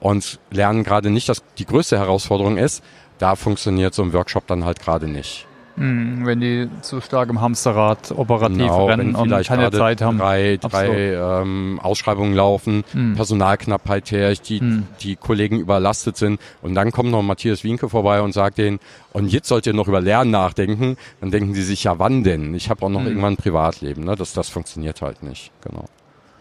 und 0.00 0.38
lernen 0.50 0.84
gerade 0.84 1.10
nicht, 1.10 1.28
dass 1.28 1.42
die 1.58 1.66
größte 1.66 1.98
Herausforderung 1.98 2.58
ist. 2.58 2.82
Da 3.18 3.36
funktioniert 3.36 3.94
so 3.94 4.02
ein 4.02 4.12
Workshop 4.12 4.46
dann 4.46 4.64
halt 4.64 4.80
gerade 4.80 5.08
nicht. 5.08 5.46
Hm, 5.76 6.24
wenn 6.24 6.40
die 6.40 6.68
zu 6.80 7.02
stark 7.02 7.28
im 7.28 7.42
Hamsterrad 7.42 8.10
operativ 8.16 8.56
genau, 8.56 8.86
rennen 8.86 9.14
und 9.14 9.28
keine 9.46 9.70
Zeit 9.70 10.00
haben. 10.00 10.16
Drei, 10.16 10.56
drei 10.56 11.12
ähm, 11.12 11.78
Ausschreibungen 11.82 12.34
laufen, 12.34 12.82
hm. 12.92 13.14
Personalknappheit 13.14 14.10
herrscht, 14.10 14.48
die, 14.48 14.60
hm. 14.60 14.86
die 15.02 15.16
Kollegen 15.16 15.60
überlastet 15.60 16.16
sind. 16.16 16.40
Und 16.62 16.74
dann 16.74 16.92
kommt 16.92 17.10
noch 17.10 17.22
Matthias 17.22 17.62
Wienke 17.62 17.90
vorbei 17.90 18.22
und 18.22 18.32
sagt 18.32 18.56
denen, 18.56 18.78
und 19.12 19.28
jetzt 19.28 19.48
sollt 19.48 19.66
ihr 19.66 19.74
noch 19.74 19.86
über 19.86 20.00
Lernen 20.00 20.30
nachdenken. 20.30 20.96
Dann 21.20 21.30
denken 21.30 21.52
die 21.52 21.62
sich, 21.62 21.84
ja 21.84 21.98
wann 21.98 22.24
denn? 22.24 22.54
Ich 22.54 22.70
habe 22.70 22.84
auch 22.84 22.90
noch 22.90 23.00
hm. 23.00 23.08
irgendwann 23.08 23.34
ein 23.34 23.36
Privatleben. 23.36 24.04
Ne? 24.04 24.16
Das, 24.16 24.32
das 24.32 24.48
funktioniert 24.48 25.02
halt 25.02 25.22
nicht. 25.22 25.52
Genau. 25.60 25.84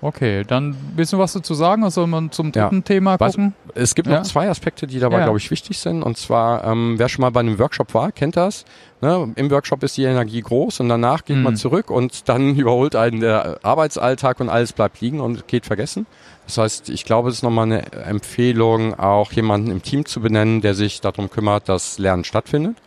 Okay, 0.05 0.43
dann 0.43 0.69
ein 0.69 0.93
bisschen 0.95 1.17
was 1.17 1.33
dazu 1.33 1.55
sagen, 1.55 1.81
was 1.81 1.95
soll 1.95 2.05
man 2.05 2.29
zum 2.29 2.51
dritten 2.51 2.75
ja. 2.75 2.81
Thema 2.81 3.17
gucken? 3.17 3.55
Was, 3.65 3.75
es 3.75 3.95
gibt 3.95 4.07
ja. 4.07 4.19
noch 4.19 4.23
zwei 4.23 4.47
Aspekte, 4.47 4.85
die 4.85 4.99
dabei, 4.99 5.17
ja. 5.17 5.23
glaube 5.23 5.39
ich, 5.39 5.49
wichtig 5.49 5.79
sind. 5.79 6.03
Und 6.03 6.15
zwar, 6.15 6.63
ähm, 6.63 6.99
wer 6.99 7.09
schon 7.09 7.23
mal 7.23 7.31
bei 7.31 7.39
einem 7.39 7.57
Workshop 7.57 7.95
war, 7.95 8.11
kennt 8.11 8.37
das. 8.37 8.65
Ne? 9.01 9.33
Im 9.35 9.49
Workshop 9.49 9.81
ist 9.81 9.97
die 9.97 10.03
Energie 10.03 10.41
groß 10.41 10.81
und 10.81 10.89
danach 10.89 11.25
geht 11.25 11.37
mhm. 11.37 11.41
man 11.43 11.55
zurück 11.55 11.89
und 11.89 12.29
dann 12.29 12.55
überholt 12.55 12.95
einen 12.95 13.19
der 13.19 13.57
Arbeitsalltag 13.63 14.39
und 14.41 14.49
alles 14.49 14.73
bleibt 14.73 15.01
liegen 15.01 15.21
und 15.21 15.47
geht 15.47 15.65
vergessen. 15.65 16.05
Das 16.45 16.59
heißt, 16.59 16.89
ich 16.89 17.03
glaube, 17.03 17.29
es 17.29 17.37
ist 17.37 17.43
nochmal 17.43 17.65
eine 17.65 17.91
Empfehlung, 17.91 18.93
auch 18.99 19.31
jemanden 19.31 19.71
im 19.71 19.81
Team 19.81 20.05
zu 20.05 20.21
benennen, 20.21 20.61
der 20.61 20.75
sich 20.75 21.01
darum 21.01 21.31
kümmert, 21.31 21.67
dass 21.67 21.97
Lernen 21.97 22.25
stattfindet. 22.25 22.77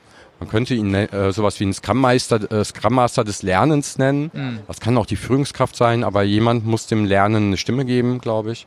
Man 0.41 0.49
könnte 0.49 0.75
ihn 0.75 0.95
äh, 0.95 1.33
sowas 1.33 1.59
wie 1.59 1.65
ein 1.65 1.73
Scrum 1.73 2.01
Master, 2.01 2.51
äh, 2.53 2.65
Scrum 2.65 2.95
Master 2.95 3.25
des 3.25 3.43
Lernens 3.43 3.99
nennen. 3.99 4.31
Mhm. 4.33 4.59
Das 4.67 4.81
kann 4.81 4.97
auch 4.97 5.07
die 5.07 5.17
Führungskraft 5.17 5.75
sein, 5.75 6.05
aber 6.05 6.23
jemand 6.23 6.65
muss 6.65 6.87
dem 6.87 7.05
Lernen 7.05 7.49
eine 7.49 7.57
Stimme 7.57 7.85
geben, 7.85 8.21
glaube 8.21 8.53
ich. 8.53 8.67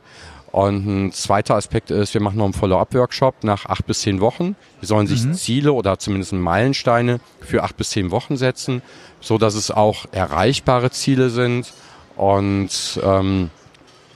Und 0.52 0.86
ein 0.86 1.12
zweiter 1.12 1.54
Aspekt 1.54 1.90
ist, 1.90 2.12
wir 2.12 2.20
machen 2.20 2.36
noch 2.36 2.44
einen 2.44 2.52
Follow-up-Workshop 2.52 3.42
nach 3.42 3.64
acht 3.64 3.86
bis 3.86 4.00
zehn 4.02 4.20
Wochen. 4.20 4.54
Wir 4.80 4.86
sollen 4.86 5.06
sich 5.06 5.24
mhm. 5.24 5.32
Ziele 5.32 5.72
oder 5.72 5.98
zumindest 5.98 6.34
Meilensteine 6.34 7.20
für 7.40 7.62
acht 7.62 7.78
bis 7.78 7.90
zehn 7.90 8.10
Wochen 8.10 8.36
setzen, 8.36 8.82
so 9.20 9.38
dass 9.38 9.54
es 9.54 9.70
auch 9.70 10.04
erreichbare 10.12 10.90
Ziele 10.90 11.30
sind. 11.30 11.72
Und 12.16 13.00
ähm, 13.02 13.48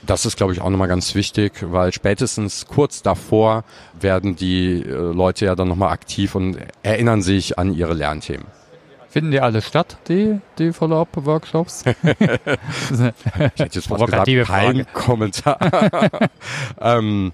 das 0.05 0.25
ist, 0.25 0.37
glaube 0.37 0.53
ich, 0.53 0.61
auch 0.61 0.69
nochmal 0.69 0.87
ganz 0.87 1.15
wichtig, 1.15 1.53
weil 1.61 1.91
spätestens 1.91 2.67
kurz 2.67 3.01
davor 3.01 3.63
werden 3.99 4.35
die 4.35 4.81
äh, 4.81 4.91
Leute 4.91 5.45
ja 5.45 5.55
dann 5.55 5.67
nochmal 5.67 5.91
aktiv 5.91 6.35
und 6.35 6.57
erinnern 6.83 7.21
sich 7.21 7.57
an 7.57 7.73
ihre 7.73 7.93
Lernthemen. 7.93 8.45
Finden 9.09 9.31
die 9.31 9.39
alle 9.39 9.61
statt, 9.61 9.97
die, 10.09 10.39
die 10.59 10.73
Follow-up-Workshops? 10.73 11.85
ich 12.03 12.19
hätte 12.19 13.63
jetzt 13.71 13.89
was 13.89 14.05
gesagt, 14.05 14.29
kein 14.45 14.85
Kommentar. 14.93 15.57
ähm, 16.81 17.33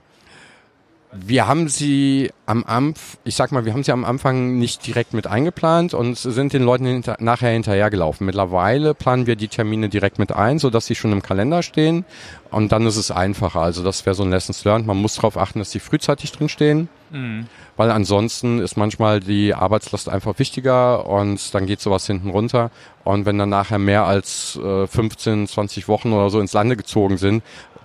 wir 1.15 1.47
haben 1.47 1.67
sie 1.69 2.31
am 2.45 2.63
Anfang, 2.65 3.19
ich 3.23 3.35
sag 3.35 3.51
mal, 3.51 3.65
wir 3.65 3.73
haben 3.73 3.83
sie 3.83 3.91
am 3.91 4.03
Anfang 4.03 4.57
nicht 4.57 4.85
direkt 4.85 5.13
mit 5.13 5.27
eingeplant 5.27 5.93
und 5.93 6.17
sind 6.17 6.53
den 6.53 6.63
Leuten 6.63 6.85
hinter, 6.85 7.17
nachher 7.19 7.51
hinterhergelaufen. 7.51 8.25
Mittlerweile 8.25 8.93
planen 8.93 9.27
wir 9.27 9.35
die 9.35 9.47
Termine 9.47 9.89
direkt 9.89 10.19
mit 10.19 10.31
ein, 10.31 10.59
so 10.59 10.69
dass 10.69 10.85
sie 10.85 10.95
schon 10.95 11.11
im 11.11 11.21
Kalender 11.21 11.63
stehen 11.63 12.05
und 12.51 12.71
dann 12.71 12.85
ist 12.85 12.97
es 12.97 13.11
einfacher. 13.11 13.61
Also 13.61 13.83
das 13.83 14.05
wäre 14.05 14.15
so 14.15 14.23
ein 14.23 14.29
Lessons 14.29 14.63
learned. 14.65 14.87
Man 14.87 14.97
muss 14.97 15.15
darauf 15.15 15.37
achten, 15.37 15.59
dass 15.59 15.71
sie 15.71 15.79
frühzeitig 15.79 16.31
drin 16.31 16.49
stehen, 16.49 16.89
mhm. 17.11 17.47
weil 17.77 17.91
ansonsten 17.91 18.59
ist 18.59 18.75
manchmal 18.75 19.19
die 19.19 19.53
Arbeitslast 19.53 20.09
einfach 20.09 20.39
wichtiger 20.39 21.05
und 21.05 21.53
dann 21.53 21.65
geht 21.65 21.79
sowas 21.79 22.07
hinten 22.07 22.29
runter. 22.29 22.71
Und 23.03 23.25
wenn 23.25 23.37
dann 23.37 23.49
nachher 23.49 23.79
mehr 23.79 24.05
als 24.05 24.59
äh, 24.63 24.87
15, 24.87 25.47
20 25.47 25.87
Wochen 25.87 26.13
oder 26.13 26.29
so 26.29 26.39
ins 26.39 26.53
Lande 26.53 26.77
gezogen 26.77 27.17
sind, 27.17 27.43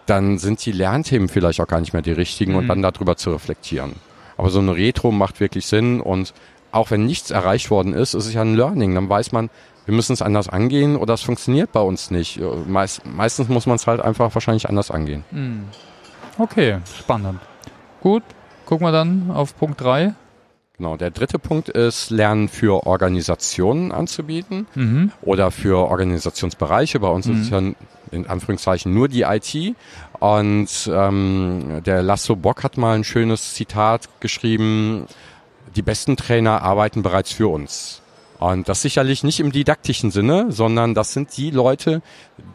dann 0.08 0.38
sind 0.38 0.64
die 0.64 0.72
Lernthemen 0.72 1.28
vielleicht 1.28 1.60
auch 1.60 1.66
gar 1.66 1.80
nicht 1.80 1.92
mehr 1.92 2.02
die 2.02 2.12
richtigen 2.12 2.52
mhm. 2.52 2.58
und 2.58 2.68
dann 2.68 2.82
darüber 2.82 3.16
zu 3.16 3.30
reflektieren. 3.30 3.96
Aber 4.36 4.50
so 4.50 4.58
eine 4.58 4.74
Retro 4.74 5.10
macht 5.10 5.40
wirklich 5.40 5.66
Sinn 5.66 6.00
und 6.00 6.32
auch 6.70 6.90
wenn 6.90 7.06
nichts 7.06 7.30
erreicht 7.30 7.70
worden 7.70 7.92
ist, 7.92 8.14
ist 8.14 8.26
es 8.26 8.34
ja 8.34 8.42
ein 8.42 8.54
Learning. 8.54 8.94
Dann 8.94 9.08
weiß 9.08 9.32
man, 9.32 9.50
wir 9.86 9.94
müssen 9.94 10.12
es 10.12 10.22
anders 10.22 10.48
angehen 10.48 10.96
oder 10.96 11.14
es 11.14 11.22
funktioniert 11.22 11.72
bei 11.72 11.80
uns 11.80 12.10
nicht. 12.10 12.40
Meist, 12.66 13.06
meistens 13.06 13.48
muss 13.48 13.66
man 13.66 13.76
es 13.76 13.86
halt 13.86 14.00
einfach 14.00 14.34
wahrscheinlich 14.34 14.68
anders 14.68 14.90
angehen. 14.90 15.24
Mhm. 15.30 15.64
Okay, 16.38 16.78
spannend. 16.98 17.40
Gut, 18.00 18.22
gucken 18.64 18.86
wir 18.86 18.92
dann 18.92 19.30
auf 19.30 19.56
Punkt 19.56 19.80
3. 19.80 20.14
Genau, 20.78 20.96
der 20.96 21.10
dritte 21.10 21.40
Punkt 21.40 21.68
ist, 21.68 22.10
Lernen 22.10 22.48
für 22.48 22.86
Organisationen 22.86 23.90
anzubieten 23.90 24.68
mhm. 24.76 25.10
oder 25.22 25.50
für 25.50 25.88
Organisationsbereiche. 25.88 27.00
Bei 27.00 27.08
uns 27.08 27.26
mhm. 27.26 27.34
ist 27.34 27.40
es 27.40 27.50
ja 27.50 27.58
in 28.12 28.26
Anführungszeichen 28.28 28.94
nur 28.94 29.08
die 29.08 29.22
IT. 29.22 29.74
Und 30.20 30.90
ähm, 30.92 31.82
der 31.84 32.02
Lasso 32.02 32.36
Bock 32.36 32.62
hat 32.62 32.76
mal 32.76 32.94
ein 32.94 33.02
schönes 33.02 33.54
Zitat 33.54 34.08
geschrieben, 34.20 35.06
die 35.74 35.82
besten 35.82 36.16
Trainer 36.16 36.62
arbeiten 36.62 37.02
bereits 37.02 37.32
für 37.32 37.48
uns. 37.48 38.00
Und 38.38 38.68
das 38.68 38.80
sicherlich 38.80 39.24
nicht 39.24 39.40
im 39.40 39.50
didaktischen 39.50 40.12
Sinne, 40.12 40.52
sondern 40.52 40.94
das 40.94 41.12
sind 41.12 41.36
die 41.36 41.50
Leute, 41.50 42.02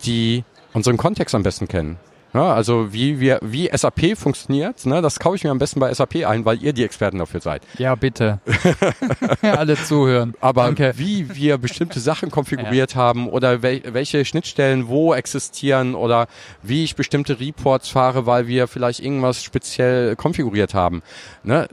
die 0.06 0.46
unseren 0.72 0.96
Kontext 0.96 1.36
am 1.36 1.44
besten 1.44 1.68
kennen. 1.68 1.98
Ja, 2.34 2.54
also 2.54 2.92
wie 2.94 3.20
wir, 3.20 3.40
wie 3.44 3.70
SAP 3.72 4.18
funktioniert, 4.18 4.88
ne, 4.88 5.02
das 5.02 5.20
kaufe 5.20 5.36
ich 5.36 5.44
mir 5.44 5.52
am 5.52 5.60
besten 5.60 5.80
bei 5.80 5.94
SAP 5.94 6.26
ein, 6.26 6.46
weil 6.46 6.64
ihr 6.64 6.74
die 6.74 6.84
Experten 6.84 7.20
dafür 7.20 7.42
seid. 7.42 7.62
Ja, 7.78 7.94
bitte. 7.94 8.40
Alle 9.42 9.76
zuhören. 9.76 10.34
Aber 10.42 10.64
Danke. 10.64 10.94
wie 10.98 11.36
wir 11.36 11.60
bestimmte 11.60 12.00
Sachen 12.00 12.32
konfiguriert 12.32 12.96
haben 12.96 13.30
oder 13.30 13.62
wel 13.62 13.84
welche 13.86 14.26
Schnittstellen 14.26 14.88
wo 14.88 15.14
existieren 15.14 15.94
oder 15.94 16.28
wie 16.64 16.84
ich 16.84 16.96
bestimmte 16.96 17.40
Reports 17.40 17.90
fahre, 17.90 18.26
weil 18.26 18.48
wir 18.48 18.68
vielleicht 18.68 19.00
irgendwas 19.00 19.44
speziell 19.44 20.16
konfiguriert 20.16 20.74
haben. 20.74 21.04
Ne? 21.44 21.68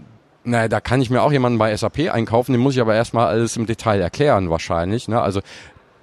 Na, 0.44 0.68
da 0.68 0.81
kann 0.81 1.01
ich 1.01 1.11
mir 1.11 1.23
auch 1.23 1.33
jemanden 1.33 1.59
bei 1.59 1.75
SAP 1.75 2.11
einkaufen, 2.12 2.53
den 2.53 2.61
muss 2.61 2.75
ich 2.75 2.81
aber 2.81 2.94
erstmal 2.94 3.29
alles 3.29 3.57
im 3.57 3.66
Detail 3.66 4.01
erklären 4.01 4.51
wahrscheinlich. 4.51 5.09
Ne? 5.09 5.20
Also 5.20 5.40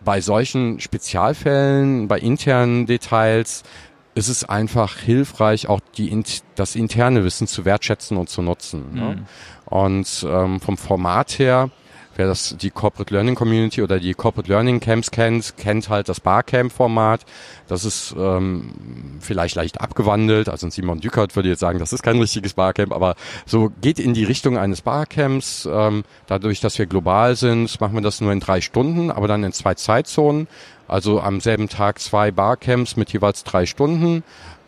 bei 0.03 0.21
solchen 0.21 0.79
Spezialfällen, 0.79 2.07
bei 2.07 2.19
internen 2.19 2.85
Details, 2.85 3.63
ist 4.17 4.29
es 4.29 4.43
einfach 4.43 4.97
hilfreich, 4.97 5.69
auch 5.69 5.79
die, 5.95 6.23
das 6.55 6.75
interne 6.75 7.23
Wissen 7.23 7.47
zu 7.47 7.65
wertschätzen 7.65 8.17
und 8.17 8.29
zu 8.29 8.41
nutzen. 8.41 8.93
Ne? 8.93 9.01
Mhm. 9.01 9.07
Ne? 9.07 9.25
Und 9.65 10.25
ähm, 10.27 10.59
vom 10.59 10.77
Format 10.77 11.37
her, 11.37 11.69
wer 12.15 12.25
das 12.25 12.55
die 12.57 12.71
Corporate 12.71 13.13
Learning 13.13 13.35
Community 13.35 13.83
oder 13.83 13.99
die 13.99 14.15
Corporate 14.15 14.49
Learning 14.49 14.79
Camps 14.79 15.11
kennt, 15.11 15.55
kennt 15.57 15.89
halt 15.89 16.09
das 16.09 16.19
Barcamp-Format. 16.19 17.25
Das 17.67 17.85
ist 17.85 18.15
ähm, 18.17 19.19
vielleicht 19.19 19.55
leicht 19.55 19.81
abgewandelt. 19.81 20.49
Also 20.49 20.67
Simon 20.69 20.99
Dückert 20.99 21.35
würde 21.35 21.49
jetzt 21.49 21.59
sagen, 21.59 21.77
das 21.77 21.93
ist 21.93 22.01
kein 22.01 22.17
richtiges 22.17 22.55
Barcamp, 22.55 22.93
aber 22.93 23.15
so 23.45 23.71
geht 23.81 23.99
in 23.99 24.15
die 24.15 24.23
Richtung 24.23 24.57
eines 24.57 24.81
Barcamps. 24.81 25.69
Ähm, 25.71 26.05
dadurch, 26.25 26.59
dass 26.59 26.79
wir 26.79 26.87
global 26.87 27.35
sind, 27.35 27.79
machen 27.79 27.93
wir 27.93 28.01
das 28.01 28.19
nur 28.19 28.31
in 28.31 28.39
drei 28.39 28.61
Stunden, 28.61 29.11
aber 29.11 29.27
dann 29.27 29.43
in 29.43 29.53
zwei 29.53 29.75
Zeitzonen. 29.75 30.47
Also 30.87 31.21
am 31.21 31.39
selben 31.39 31.69
Tag 31.69 31.99
zwei 31.99 32.31
Barcamps 32.31 32.95
mit 32.95 33.11
jeweils 33.11 33.43
drei 33.43 33.65
Stunden. 33.65 34.23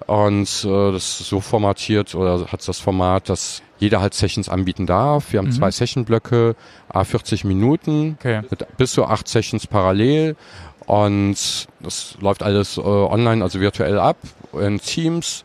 Und 0.07 0.65
äh, 0.65 0.91
das 0.91 1.21
ist 1.21 1.29
so 1.29 1.39
formatiert 1.39 2.15
oder 2.15 2.47
hat 2.51 2.67
das 2.67 2.79
Format, 2.79 3.29
dass 3.29 3.61
jeder 3.77 4.01
halt 4.01 4.13
Sessions 4.13 4.49
anbieten 4.49 4.85
darf. 4.85 5.31
Wir 5.31 5.39
haben 5.39 5.47
mhm. 5.47 5.53
zwei 5.53 5.71
Sessionblöcke, 5.71 6.55
a 6.89 7.03
40 7.03 7.45
Minuten, 7.45 8.17
okay. 8.19 8.41
mit 8.49 8.65
bis 8.77 8.93
zu 8.93 9.05
acht 9.05 9.27
Sessions 9.27 9.67
parallel. 9.67 10.35
Und 10.85 11.67
das 11.81 12.17
läuft 12.19 12.41
alles 12.41 12.77
äh, 12.77 12.81
online, 12.81 13.43
also 13.43 13.59
virtuell 13.59 13.99
ab, 13.99 14.17
in 14.53 14.79
Teams. 14.79 15.43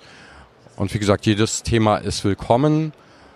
Und 0.77 0.93
wie 0.95 0.99
gesagt, 0.99 1.27
jedes 1.27 1.63
Thema 1.63 1.99
ist 1.99 2.25
willkommen. 2.25 2.93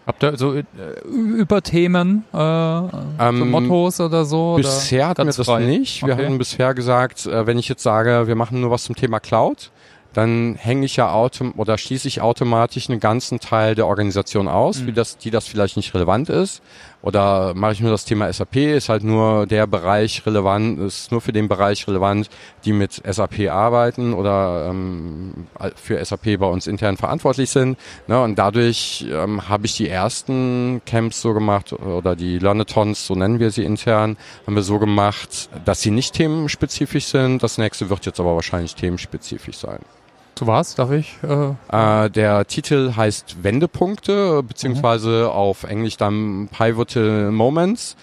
Habt 0.08 0.22
ihr 0.22 0.38
so 0.38 0.54
äh, 0.54 0.64
über 1.04 1.60
Themen, 1.60 2.24
äh, 2.32 2.38
ähm, 2.38 2.88
so 3.18 3.44
Mottos 3.44 4.00
oder 4.00 4.24
so? 4.24 4.54
Bisher 4.56 5.00
oder 5.00 5.08
hatten 5.10 5.26
wir 5.26 5.34
das 5.34 5.46
frei? 5.46 5.66
nicht. 5.66 6.02
Wir 6.02 6.14
okay. 6.14 6.24
hatten 6.24 6.38
bisher 6.38 6.72
gesagt, 6.72 7.26
äh, 7.26 7.46
wenn 7.46 7.58
ich 7.58 7.68
jetzt 7.68 7.82
sage, 7.82 8.26
wir 8.26 8.34
machen 8.34 8.62
nur 8.62 8.70
was 8.70 8.84
zum 8.84 8.96
Thema 8.96 9.20
Cloud, 9.20 9.70
dann 10.14 10.54
hänge 10.54 10.86
ich 10.86 10.96
ja 10.96 11.12
autom 11.12 11.52
oder 11.58 11.76
schließe 11.76 12.08
ich 12.08 12.22
automatisch 12.22 12.88
einen 12.88 13.00
ganzen 13.00 13.38
Teil 13.38 13.74
der 13.74 13.86
Organisation 13.86 14.48
aus, 14.48 14.80
mhm. 14.80 14.86
wie 14.86 14.92
das, 14.92 15.18
die 15.18 15.30
das 15.30 15.46
vielleicht 15.46 15.76
nicht 15.76 15.92
relevant 15.92 16.30
ist. 16.30 16.62
Oder 17.02 17.52
mache 17.54 17.74
ich 17.74 17.80
nur 17.80 17.90
das 17.90 18.06
Thema 18.06 18.32
SAP, 18.32 18.56
ist 18.56 18.88
halt 18.88 19.04
nur 19.04 19.46
der 19.46 19.66
Bereich 19.66 20.24
relevant, 20.24 20.80
ist 20.80 21.12
nur 21.12 21.20
für 21.20 21.32
den 21.32 21.48
Bereich 21.48 21.86
relevant, 21.86 22.30
die 22.64 22.72
mit 22.72 23.02
SAP 23.06 23.50
arbeiten 23.50 24.14
oder 24.14 24.68
ähm, 24.70 25.37
für 25.76 26.04
SAP 26.04 26.38
bei 26.38 26.46
uns 26.46 26.66
intern 26.66 26.96
verantwortlich 26.96 27.50
sind. 27.50 27.78
Ne? 28.06 28.20
Und 28.22 28.38
dadurch 28.38 29.06
ähm, 29.10 29.48
habe 29.48 29.66
ich 29.66 29.76
die 29.76 29.88
ersten 29.88 30.80
Camps 30.86 31.20
so 31.20 31.34
gemacht 31.34 31.72
oder 31.72 32.16
die 32.16 32.38
Learnatons, 32.38 33.06
so 33.06 33.14
nennen 33.14 33.38
wir 33.38 33.50
sie 33.50 33.64
intern, 33.64 34.16
haben 34.46 34.54
wir 34.54 34.62
so 34.62 34.78
gemacht, 34.78 35.48
dass 35.64 35.80
sie 35.80 35.90
nicht 35.90 36.14
themenspezifisch 36.14 37.06
sind. 37.06 37.42
Das 37.42 37.58
nächste 37.58 37.90
wird 37.90 38.06
jetzt 38.06 38.20
aber 38.20 38.34
wahrscheinlich 38.34 38.74
themenspezifisch 38.74 39.56
sein. 39.56 39.80
Zu 40.38 40.46
was, 40.46 40.76
darf 40.76 40.92
ich? 40.92 41.16
Äh, 41.24 42.04
äh, 42.04 42.10
der 42.10 42.46
Titel 42.46 42.92
heißt 42.94 43.42
Wendepunkte, 43.42 44.44
beziehungsweise 44.44 45.24
mhm. 45.24 45.30
auf 45.30 45.64
Englisch 45.64 45.96
dann 45.96 46.48
Pivotal 46.56 47.32
Moments. 47.32 47.96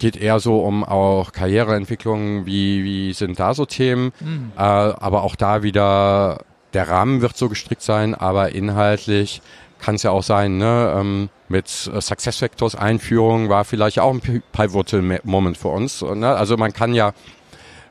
Geht 0.00 0.16
eher 0.16 0.40
so 0.40 0.58
um 0.58 0.82
auch 0.82 1.30
Karriereentwicklung, 1.30 2.46
wie, 2.46 2.82
wie 2.82 3.12
sind 3.12 3.38
da 3.38 3.54
so 3.54 3.64
Themen. 3.64 4.12
Mhm. 4.18 4.50
Äh, 4.56 4.60
aber 4.60 5.22
auch 5.22 5.36
da 5.36 5.62
wieder, 5.62 6.40
der 6.74 6.88
Rahmen 6.88 7.20
wird 7.20 7.36
so 7.36 7.48
gestrickt 7.48 7.82
sein, 7.82 8.14
aber 8.14 8.52
inhaltlich 8.52 9.42
kann 9.78 9.96
es 9.96 10.04
ja 10.04 10.10
auch 10.10 10.22
sein, 10.22 10.58
ne, 10.58 10.94
ähm, 10.96 11.28
mit 11.48 11.68
Success 11.68 12.38
Factors 12.38 12.74
Einführung 12.74 13.48
war 13.48 13.64
vielleicht 13.64 13.98
auch 13.98 14.14
ein 14.14 14.42
Pivotal 14.52 15.20
Moment 15.24 15.58
für 15.58 15.68
uns. 15.68 16.00
Ne? 16.00 16.34
Also 16.34 16.56
man 16.56 16.72
kann 16.72 16.94
ja 16.94 17.12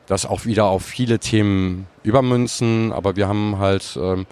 das 0.07 0.25
auch 0.25 0.45
wieder 0.45 0.65
auf 0.65 0.83
viele 0.83 1.19
Themen 1.19 1.87
übermünzen, 2.03 2.91
aber 2.91 3.15
wir 3.15 3.27
haben 3.27 3.59
halt 3.59 3.99
ähm, 4.01 4.25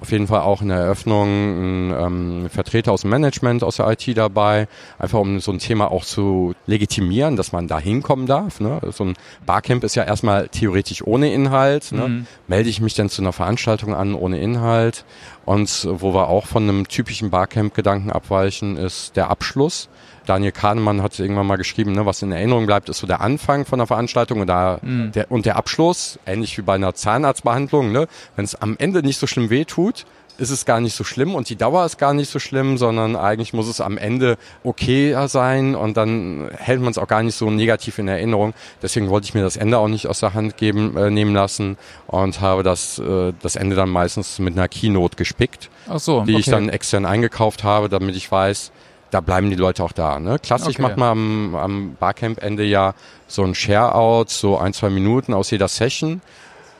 auf 0.00 0.12
jeden 0.12 0.26
Fall 0.26 0.40
auch 0.40 0.62
in 0.62 0.68
der 0.68 0.78
Eröffnung 0.78 1.28
einen 1.28 1.92
ähm, 1.92 2.50
Vertreter 2.50 2.92
aus 2.92 3.02
dem 3.02 3.10
Management, 3.10 3.62
aus 3.62 3.76
der 3.76 3.90
IT 3.90 4.16
dabei, 4.16 4.66
einfach 4.98 5.18
um 5.18 5.40
so 5.40 5.52
ein 5.52 5.58
Thema 5.58 5.90
auch 5.90 6.04
zu 6.04 6.54
legitimieren, 6.66 7.36
dass 7.36 7.52
man 7.52 7.68
da 7.68 7.78
hinkommen 7.78 8.26
darf. 8.26 8.60
Ne? 8.60 8.80
So 8.92 9.04
ein 9.04 9.14
Barcamp 9.44 9.84
ist 9.84 9.94
ja 9.94 10.04
erstmal 10.04 10.48
theoretisch 10.48 11.06
ohne 11.06 11.32
Inhalt. 11.32 11.92
Ne? 11.92 12.08
Mhm. 12.08 12.26
Melde 12.48 12.70
ich 12.70 12.80
mich 12.80 12.94
dann 12.94 13.10
zu 13.10 13.20
einer 13.20 13.32
Veranstaltung 13.32 13.94
an 13.94 14.14
ohne 14.14 14.40
Inhalt? 14.40 15.04
Und 15.50 15.88
wo 15.90 16.14
wir 16.14 16.28
auch 16.28 16.46
von 16.46 16.62
einem 16.62 16.86
typischen 16.86 17.30
Barcamp-Gedanken 17.30 18.12
abweichen, 18.12 18.76
ist 18.76 19.16
der 19.16 19.30
Abschluss. 19.30 19.88
Daniel 20.24 20.52
Kahnemann 20.52 21.02
hat 21.02 21.18
irgendwann 21.18 21.48
mal 21.48 21.56
geschrieben, 21.56 21.90
ne, 21.90 22.06
was 22.06 22.22
in 22.22 22.30
Erinnerung 22.30 22.66
bleibt, 22.66 22.88
ist 22.88 22.98
so 22.98 23.08
der 23.08 23.20
Anfang 23.20 23.64
von 23.64 23.80
der 23.80 23.88
Veranstaltung 23.88 24.42
und, 24.42 24.46
da, 24.46 24.78
mhm. 24.80 25.10
der, 25.10 25.28
und 25.28 25.46
der 25.46 25.56
Abschluss, 25.56 26.20
ähnlich 26.24 26.56
wie 26.56 26.62
bei 26.62 26.76
einer 26.76 26.94
Zahnarztbehandlung. 26.94 27.90
Ne, 27.90 28.06
Wenn 28.36 28.44
es 28.44 28.54
am 28.54 28.76
Ende 28.78 29.02
nicht 29.02 29.18
so 29.18 29.26
schlimm 29.26 29.50
weh 29.50 29.64
tut, 29.64 30.06
ist 30.40 30.50
es 30.50 30.64
gar 30.64 30.80
nicht 30.80 30.96
so 30.96 31.04
schlimm 31.04 31.34
und 31.34 31.50
die 31.50 31.56
Dauer 31.56 31.84
ist 31.84 31.98
gar 31.98 32.14
nicht 32.14 32.30
so 32.30 32.38
schlimm, 32.38 32.78
sondern 32.78 33.14
eigentlich 33.14 33.52
muss 33.52 33.68
es 33.68 33.80
am 33.80 33.98
Ende 33.98 34.38
okay 34.64 35.14
sein 35.28 35.74
und 35.74 35.96
dann 35.96 36.50
hält 36.56 36.80
man 36.80 36.90
es 36.90 36.98
auch 36.98 37.06
gar 37.06 37.22
nicht 37.22 37.36
so 37.36 37.50
negativ 37.50 37.98
in 37.98 38.08
Erinnerung. 38.08 38.54
Deswegen 38.82 39.10
wollte 39.10 39.26
ich 39.26 39.34
mir 39.34 39.42
das 39.42 39.56
Ende 39.56 39.78
auch 39.78 39.88
nicht 39.88 40.06
aus 40.06 40.20
der 40.20 40.32
Hand 40.32 40.56
geben, 40.56 40.96
äh, 40.96 41.10
nehmen 41.10 41.34
lassen 41.34 41.76
und 42.06 42.40
habe 42.40 42.62
das, 42.62 42.98
äh, 42.98 43.32
das 43.42 43.56
Ende 43.56 43.76
dann 43.76 43.90
meistens 43.90 44.38
mit 44.38 44.54
einer 44.54 44.68
Keynote 44.68 45.16
gespickt, 45.16 45.68
Ach 45.88 46.00
so, 46.00 46.22
die 46.22 46.32
okay. 46.32 46.40
ich 46.40 46.46
dann 46.46 46.70
extern 46.70 47.04
eingekauft 47.04 47.62
habe, 47.62 47.90
damit 47.90 48.16
ich 48.16 48.30
weiß, 48.32 48.72
da 49.10 49.20
bleiben 49.20 49.50
die 49.50 49.56
Leute 49.56 49.84
auch 49.84 49.92
da. 49.92 50.18
Ne? 50.18 50.38
Klassisch 50.38 50.76
okay. 50.76 50.82
macht 50.82 50.96
man 50.96 51.10
am, 51.10 51.54
am 51.54 51.96
Barcamp-Ende 51.98 52.64
ja 52.64 52.94
so 53.26 53.42
ein 53.42 53.54
Share-out, 53.54 54.30
so 54.30 54.56
ein, 54.56 54.72
zwei 54.72 54.88
Minuten 54.88 55.34
aus 55.34 55.50
jeder 55.50 55.68
Session. 55.68 56.22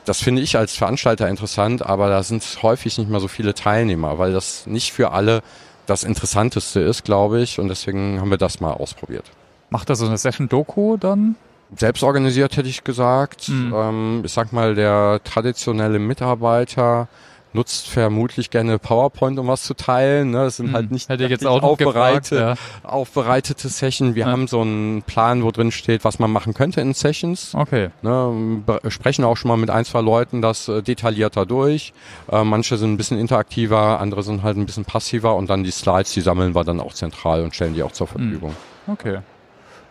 Das 0.05 0.21
finde 0.21 0.41
ich 0.41 0.57
als 0.57 0.75
Veranstalter 0.75 1.29
interessant, 1.29 1.85
aber 1.85 2.09
da 2.09 2.23
sind 2.23 2.43
häufig 2.61 2.97
nicht 2.97 3.09
mehr 3.09 3.19
so 3.19 3.27
viele 3.27 3.53
Teilnehmer, 3.53 4.17
weil 4.17 4.33
das 4.33 4.65
nicht 4.65 4.93
für 4.93 5.11
alle 5.11 5.41
das 5.85 6.03
Interessanteste 6.03 6.79
ist, 6.79 7.03
glaube 7.03 7.41
ich. 7.41 7.59
Und 7.59 7.67
deswegen 7.67 8.19
haben 8.19 8.31
wir 8.31 8.37
das 8.37 8.59
mal 8.59 8.71
ausprobiert. 8.71 9.25
Macht 9.69 9.89
da 9.89 9.95
so 9.95 10.05
eine 10.05 10.17
Session-Doku 10.17 10.97
dann? 10.97 11.35
Selbst 11.75 12.03
organisiert 12.03 12.57
hätte 12.57 12.67
ich 12.67 12.83
gesagt. 12.83 13.47
Mhm. 13.49 13.73
Ähm, 13.73 14.21
ich 14.25 14.33
sag 14.33 14.51
mal, 14.51 14.75
der 14.75 15.21
traditionelle 15.23 15.99
Mitarbeiter 15.99 17.07
nutzt 17.53 17.89
vermutlich 17.89 18.49
gerne 18.49 18.79
PowerPoint, 18.79 19.37
um 19.39 19.47
was 19.47 19.63
zu 19.63 19.73
teilen. 19.73 20.31
Ne? 20.31 20.45
Das 20.45 20.57
sind 20.57 20.67
hm, 20.67 20.73
halt 20.73 20.91
nicht 20.91 21.09
Hätte 21.09 21.25
jetzt 21.25 21.45
auch 21.45 21.61
aufbereite, 21.63 22.35
gefragt, 22.35 22.59
ja. 22.83 22.89
aufbereitete 22.89 23.67
Sessions. 23.69 24.15
Wir 24.15 24.25
ja. 24.25 24.31
haben 24.31 24.47
so 24.47 24.61
einen 24.61 25.01
Plan, 25.03 25.43
wo 25.43 25.51
drin 25.51 25.71
steht, 25.71 26.03
was 26.03 26.19
man 26.19 26.31
machen 26.31 26.53
könnte 26.53 26.81
in 26.81 26.93
Sessions. 26.93 27.53
Okay. 27.53 27.89
Ne? 28.01 28.61
Sprechen 28.87 29.25
auch 29.25 29.37
schon 29.37 29.49
mal 29.49 29.57
mit 29.57 29.69
ein, 29.69 29.85
zwei 29.85 30.01
Leuten 30.01 30.41
das 30.41 30.67
äh, 30.67 30.81
detaillierter 30.81 31.45
durch. 31.45 31.93
Äh, 32.31 32.43
manche 32.43 32.77
sind 32.77 32.93
ein 32.93 32.97
bisschen 32.97 33.17
interaktiver, 33.17 33.99
andere 33.99 34.23
sind 34.23 34.43
halt 34.43 34.57
ein 34.57 34.65
bisschen 34.65 34.85
passiver 34.85 35.35
und 35.35 35.49
dann 35.49 35.63
die 35.63 35.71
Slides, 35.71 36.13
die 36.13 36.21
sammeln 36.21 36.55
wir 36.55 36.63
dann 36.63 36.79
auch 36.79 36.93
zentral 36.93 37.43
und 37.43 37.55
stellen 37.55 37.73
die 37.73 37.83
auch 37.83 37.91
zur 37.91 38.07
hm. 38.11 38.17
Verfügung. 38.17 38.55
Okay. 38.87 39.19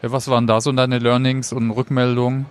Ja, 0.03 0.13
was 0.13 0.29
waren 0.29 0.47
da 0.47 0.61
so 0.61 0.73
deine 0.73 0.99
Learnings 0.99 1.53
und 1.53 1.71
Rückmeldungen? 1.71 2.47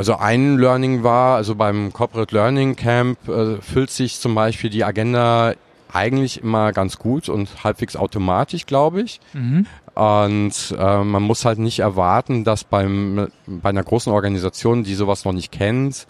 Also 0.00 0.16
ein 0.16 0.56
Learning 0.56 1.02
war, 1.02 1.36
also 1.36 1.54
beim 1.54 1.92
Corporate 1.92 2.34
Learning 2.34 2.74
Camp 2.74 3.28
äh, 3.28 3.60
füllt 3.60 3.90
sich 3.90 4.18
zum 4.18 4.34
Beispiel 4.34 4.70
die 4.70 4.82
Agenda 4.82 5.52
eigentlich 5.92 6.42
immer 6.42 6.72
ganz 6.72 6.98
gut 6.98 7.28
und 7.28 7.64
halbwegs 7.64 7.96
automatisch, 7.96 8.64
glaube 8.64 9.02
ich. 9.02 9.20
Mhm. 9.34 9.66
Und 9.94 10.74
äh, 10.78 11.04
man 11.04 11.22
muss 11.22 11.44
halt 11.44 11.58
nicht 11.58 11.80
erwarten, 11.80 12.44
dass 12.44 12.64
beim, 12.64 13.28
bei 13.46 13.68
einer 13.68 13.82
großen 13.82 14.10
Organisation, 14.10 14.84
die 14.84 14.94
sowas 14.94 15.26
noch 15.26 15.34
nicht 15.34 15.52
kennt, 15.52 16.06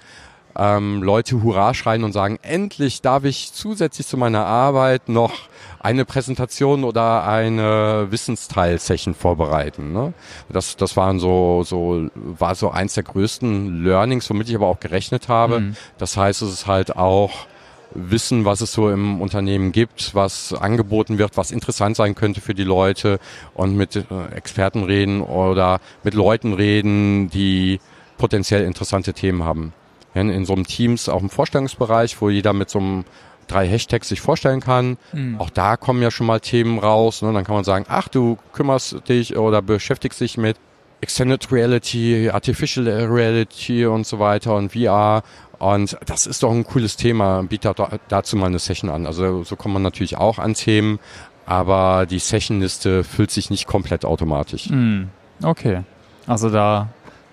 ähm, 0.56 1.02
Leute 1.02 1.42
Hurra 1.42 1.74
schreien 1.74 2.04
und 2.04 2.12
sagen, 2.12 2.38
endlich 2.42 3.02
darf 3.02 3.24
ich 3.24 3.52
zusätzlich 3.52 4.06
zu 4.06 4.16
meiner 4.16 4.46
Arbeit 4.46 5.08
noch 5.08 5.32
eine 5.80 6.04
Präsentation 6.04 6.84
oder 6.84 7.26
eine 7.26 8.08
Wissensteil-Session 8.10 9.14
vorbereiten. 9.14 9.92
Ne? 9.92 10.12
Das, 10.50 10.76
das 10.76 10.96
waren 10.96 11.18
so, 11.18 11.62
so, 11.64 12.08
war 12.14 12.54
so 12.54 12.70
eins 12.70 12.94
der 12.94 13.04
größten 13.04 13.82
Learnings, 13.82 14.28
womit 14.28 14.50
ich 14.50 14.54
aber 14.54 14.66
auch 14.66 14.78
gerechnet 14.78 15.28
habe. 15.28 15.60
Mhm. 15.60 15.76
Das 15.96 16.18
heißt, 16.18 16.42
es 16.42 16.52
ist 16.52 16.66
halt 16.66 16.96
auch 16.96 17.46
wissen, 17.92 18.44
was 18.44 18.60
es 18.60 18.72
so 18.72 18.90
im 18.90 19.20
Unternehmen 19.22 19.72
gibt, 19.72 20.14
was 20.14 20.52
angeboten 20.52 21.18
wird, 21.18 21.36
was 21.36 21.50
interessant 21.50 21.96
sein 21.96 22.14
könnte 22.14 22.42
für 22.42 22.54
die 22.54 22.62
Leute 22.62 23.18
und 23.54 23.74
mit 23.74 23.96
äh, 23.96 24.02
Experten 24.34 24.84
reden 24.84 25.22
oder 25.22 25.80
mit 26.04 26.14
Leuten 26.14 26.52
reden, 26.52 27.30
die 27.30 27.80
potenziell 28.18 28.64
interessante 28.64 29.14
Themen 29.14 29.44
haben. 29.44 29.72
in, 30.14 30.28
in 30.28 30.44
so 30.44 30.52
einem 30.52 30.66
Teams 30.66 31.08
auch 31.08 31.22
im 31.22 31.30
Vorstellungsbereich, 31.30 32.20
wo 32.20 32.28
jeder 32.28 32.52
mit 32.52 32.68
so 32.70 32.78
einem 32.78 33.04
drei 33.50 33.66
Hashtags 33.66 34.08
sich 34.08 34.20
vorstellen 34.20 34.60
kann. 34.60 34.96
Mhm. 35.12 35.40
Auch 35.40 35.50
da 35.50 35.76
kommen 35.76 36.02
ja 36.02 36.10
schon 36.10 36.26
mal 36.26 36.40
Themen 36.40 36.78
raus. 36.78 37.22
Ne? 37.22 37.32
Dann 37.32 37.44
kann 37.44 37.54
man 37.54 37.64
sagen, 37.64 37.86
ach, 37.88 38.08
du 38.08 38.38
kümmerst 38.52 39.08
dich 39.08 39.36
oder 39.36 39.62
beschäftigst 39.62 40.20
dich 40.20 40.36
mit 40.36 40.56
Extended 41.00 41.50
Reality, 41.50 42.30
Artificial 42.30 42.86
Reality 42.88 43.86
und 43.86 44.06
so 44.06 44.18
weiter 44.18 44.54
und 44.56 44.72
VR. 44.72 45.22
Und 45.58 45.98
das 46.06 46.26
ist 46.26 46.42
doch 46.42 46.52
ein 46.52 46.64
cooles 46.64 46.96
Thema. 46.96 47.42
Bietet 47.42 47.78
dazu 48.08 48.36
mal 48.36 48.46
eine 48.46 48.58
Session 48.58 48.90
an. 48.90 49.06
Also 49.06 49.44
so 49.44 49.56
kommt 49.56 49.74
man 49.74 49.82
natürlich 49.82 50.16
auch 50.16 50.38
an 50.38 50.54
Themen, 50.54 50.98
aber 51.46 52.06
die 52.06 52.18
Sessionliste 52.18 53.04
füllt 53.04 53.30
sich 53.30 53.50
nicht 53.50 53.66
komplett 53.66 54.04
automatisch. 54.04 54.70
Mm, 54.70 55.04
okay. 55.42 55.82
Also 56.26 56.48
da 56.48 56.88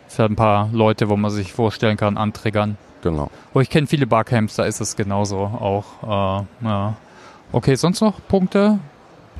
sind 0.08 0.32
ein 0.32 0.36
paar 0.36 0.69
Leute, 0.71 1.10
wo 1.10 1.15
man 1.15 1.32
sich 1.32 1.53
vorstellen 1.53 1.97
kann, 1.97 2.17
antriggern. 2.17 2.77
Genau. 3.12 3.30
Oh, 3.54 3.62
ich 3.62 3.70
kenne 3.70 3.88
viele 3.88 4.06
Barcamps, 4.06 4.56
da 4.56 4.65
ist 4.65 4.82
es 4.82 4.96
genauso 4.96 5.38
auch. 5.38 6.43
Äh, 6.62 6.65
ja. 6.65 6.96
Okay, 7.52 7.76
sonst 7.76 8.02
noch 8.02 8.15
Punkte? 8.28 8.80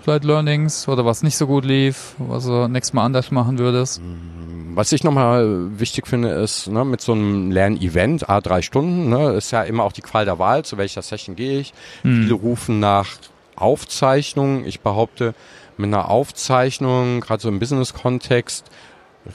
Vielleicht 0.02 0.24
Learnings 0.24 0.88
oder 0.88 1.06
was 1.06 1.22
nicht 1.22 1.36
so 1.36 1.48
gut 1.48 1.66
lief, 1.66 2.16
was 2.18 2.46
du 2.46 2.68
nächstes 2.70 2.94
Mal 2.94 3.04
anders 3.04 3.30
machen 3.32 3.60
würdest? 3.60 4.02
Mm, 4.02 4.76
was 4.76 4.92
ich 4.94 5.04
nochmal 5.04 5.80
wichtig 5.80 6.08
finde, 6.08 6.30
ist, 6.30 6.68
ne, 6.68 6.86
mit 6.86 7.02
so 7.02 7.12
einem 7.12 7.52
Lernevent, 7.52 8.30
a 8.30 8.40
drei 8.40 8.62
Stunden, 8.62 9.10
ne, 9.10 9.32
ist 9.32 9.52
ja 9.52 9.64
immer 9.64 9.84
auch 9.84 9.92
die 9.92 10.02
Qual 10.02 10.24
der 10.24 10.40
Wahl, 10.40 10.64
zu 10.64 10.78
welcher 10.78 11.02
Session 11.02 11.36
gehe 11.36 11.60
ich. 11.60 11.74
Hm. 12.04 12.22
Viele 12.22 12.36
rufen 12.36 12.80
nach 12.80 13.18
Aufzeichnung. 13.58 14.66
Ich 14.66 14.80
behaupte, 14.80 15.34
mit 15.78 15.88
einer 15.88 16.10
Aufzeichnung, 16.10 17.22
gerade 17.22 17.42
so 17.42 17.50
im 17.50 17.60
Business-Kontext, 17.60 18.66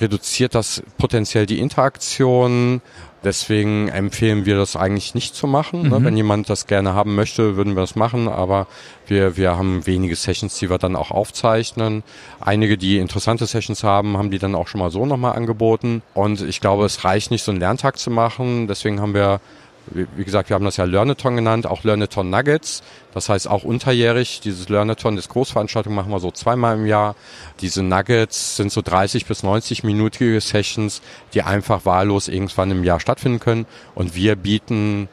reduziert 0.01 0.55
das 0.55 0.83
potenziell 0.99 1.47
die 1.47 1.59
Interaktion. 1.59 2.81
Deswegen 3.25 3.89
empfehlen 3.89 4.47
wir 4.47 4.57
das 4.57 4.75
eigentlich 4.75 5.15
nicht 5.15 5.37
zu 5.37 5.47
machen. 5.47 5.89
Ne? 5.89 6.01
Mhm. 6.01 6.05
Wenn 6.05 6.17
jemand 6.17 6.51
das 6.51 6.67
gerne 6.67 6.95
haben 6.95 7.15
möchte, 7.15 7.57
würden 7.57 7.77
wir 7.77 7.83
das 7.83 7.95
machen, 7.95 8.27
aber 8.27 8.67
wir, 9.07 9.37
wir 9.37 9.57
haben 9.57 9.87
wenige 9.87 10.17
Sessions, 10.17 10.59
die 10.59 10.69
wir 10.69 10.79
dann 10.79 10.97
auch 10.97 11.13
aufzeichnen. 11.13 12.03
Einige, 12.41 12.77
die 12.77 12.99
interessante 12.99 13.47
Sessions 13.47 13.85
haben, 13.85 14.19
haben 14.19 14.33
die 14.33 14.41
dann 14.41 14.57
auch 14.57 14.67
schon 14.67 14.81
mal 14.81 14.91
so 14.91 15.07
nochmal 15.07 15.37
angeboten. 15.37 16.03
Und 16.15 16.41
ich 16.43 16.61
glaube, 16.61 16.85
es 16.85 17.05
reicht 17.05 17.31
nicht, 17.31 17.45
so 17.45 17.53
einen 17.53 17.61
Lerntag 17.61 17.97
zu 17.97 18.11
machen. 18.11 18.67
Deswegen 18.67 19.01
haben 19.01 19.15
wir 19.15 19.41
wie 19.87 20.25
gesagt, 20.25 20.49
wir 20.49 20.55
haben 20.55 20.65
das 20.65 20.77
ja 20.77 20.85
Learnathon 20.85 21.37
genannt, 21.37 21.67
auch 21.67 21.85
Learnathon 21.85 22.31
Nuggets. 22.31 22.83
Das 23.15 23.29
heißt 23.29 23.49
auch 23.49 23.65
unterjährig. 23.65 24.41
Dieses 24.41 24.69
Learnathon, 24.69 25.17
das 25.17 25.29
Großveranstaltung 25.29 25.95
machen 25.95 26.11
wir 26.11 26.21
so 26.21 26.31
zweimal 26.31 26.77
im 26.77 26.87
Jahr. 26.87 27.17
Diese 27.61 27.83
Nuggets 27.83 28.57
sind 28.57 28.71
so 28.73 28.81
30 28.81 29.27
bis 29.27 29.43
90 29.43 29.85
minütige 29.85 30.41
Sessions, 30.41 31.03
die 31.35 31.43
einfach 31.43 31.85
wahllos 31.85 32.29
irgendwann 32.29 32.71
im 32.71 32.85
Jahr 32.85 33.01
stattfinden 33.01 33.41
können. 33.41 33.67
Und 33.95 34.15
wir 34.15 34.37
bieten 34.37 35.09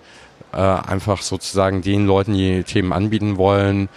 äh, 0.54 0.58
einfach 0.58 1.22
sozusagen 1.22 1.82
den 1.82 2.06
Leuten, 2.06 2.34
die 2.34 2.64
Themen 2.64 2.94
anbieten 2.94 3.38
wollen, 3.38 3.90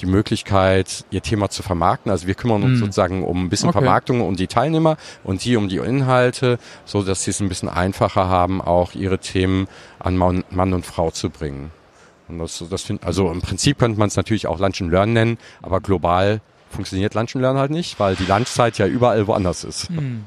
die 0.00 0.06
Möglichkeit, 0.06 1.04
ihr 1.10 1.22
Thema 1.22 1.50
zu 1.50 1.62
vermarkten. 1.62 2.10
Also 2.10 2.26
wir 2.26 2.34
kümmern 2.34 2.62
uns 2.62 2.78
mhm. 2.78 2.84
sozusagen 2.84 3.24
um 3.24 3.44
ein 3.44 3.48
bisschen 3.48 3.68
okay. 3.68 3.78
Vermarktung 3.78 4.20
und 4.20 4.40
die 4.40 4.46
Teilnehmer 4.46 4.96
und 5.24 5.44
die 5.44 5.56
um 5.56 5.68
die 5.68 5.78
Inhalte, 5.78 6.58
so 6.84 7.02
dass 7.02 7.24
sie 7.24 7.30
es 7.30 7.40
ein 7.40 7.48
bisschen 7.48 7.68
einfacher 7.68 8.28
haben, 8.28 8.60
auch 8.60 8.94
ihre 8.94 9.18
Themen 9.18 9.68
an 9.98 10.16
Mann, 10.16 10.44
Mann 10.50 10.72
und 10.72 10.86
Frau 10.86 11.10
zu 11.10 11.30
bringen. 11.30 11.70
Und 12.28 12.38
das, 12.38 12.64
das 12.70 12.82
find, 12.82 13.04
also 13.04 13.30
im 13.30 13.42
Prinzip 13.42 13.78
könnte 13.78 13.98
man 13.98 14.08
es 14.08 14.16
natürlich 14.16 14.46
auch 14.46 14.58
Lunch 14.58 14.80
and 14.80 14.90
Learn 14.90 15.12
nennen, 15.12 15.38
aber 15.62 15.80
global 15.80 16.40
funktioniert 16.70 17.14
Lunch 17.14 17.34
and 17.34 17.42
Learn 17.42 17.58
halt 17.58 17.70
nicht, 17.70 17.98
weil 17.98 18.14
die 18.16 18.24
Lunchzeit 18.24 18.78
ja 18.78 18.86
überall 18.86 19.26
woanders 19.26 19.64
ist. 19.64 19.90
Mhm. 19.90 20.24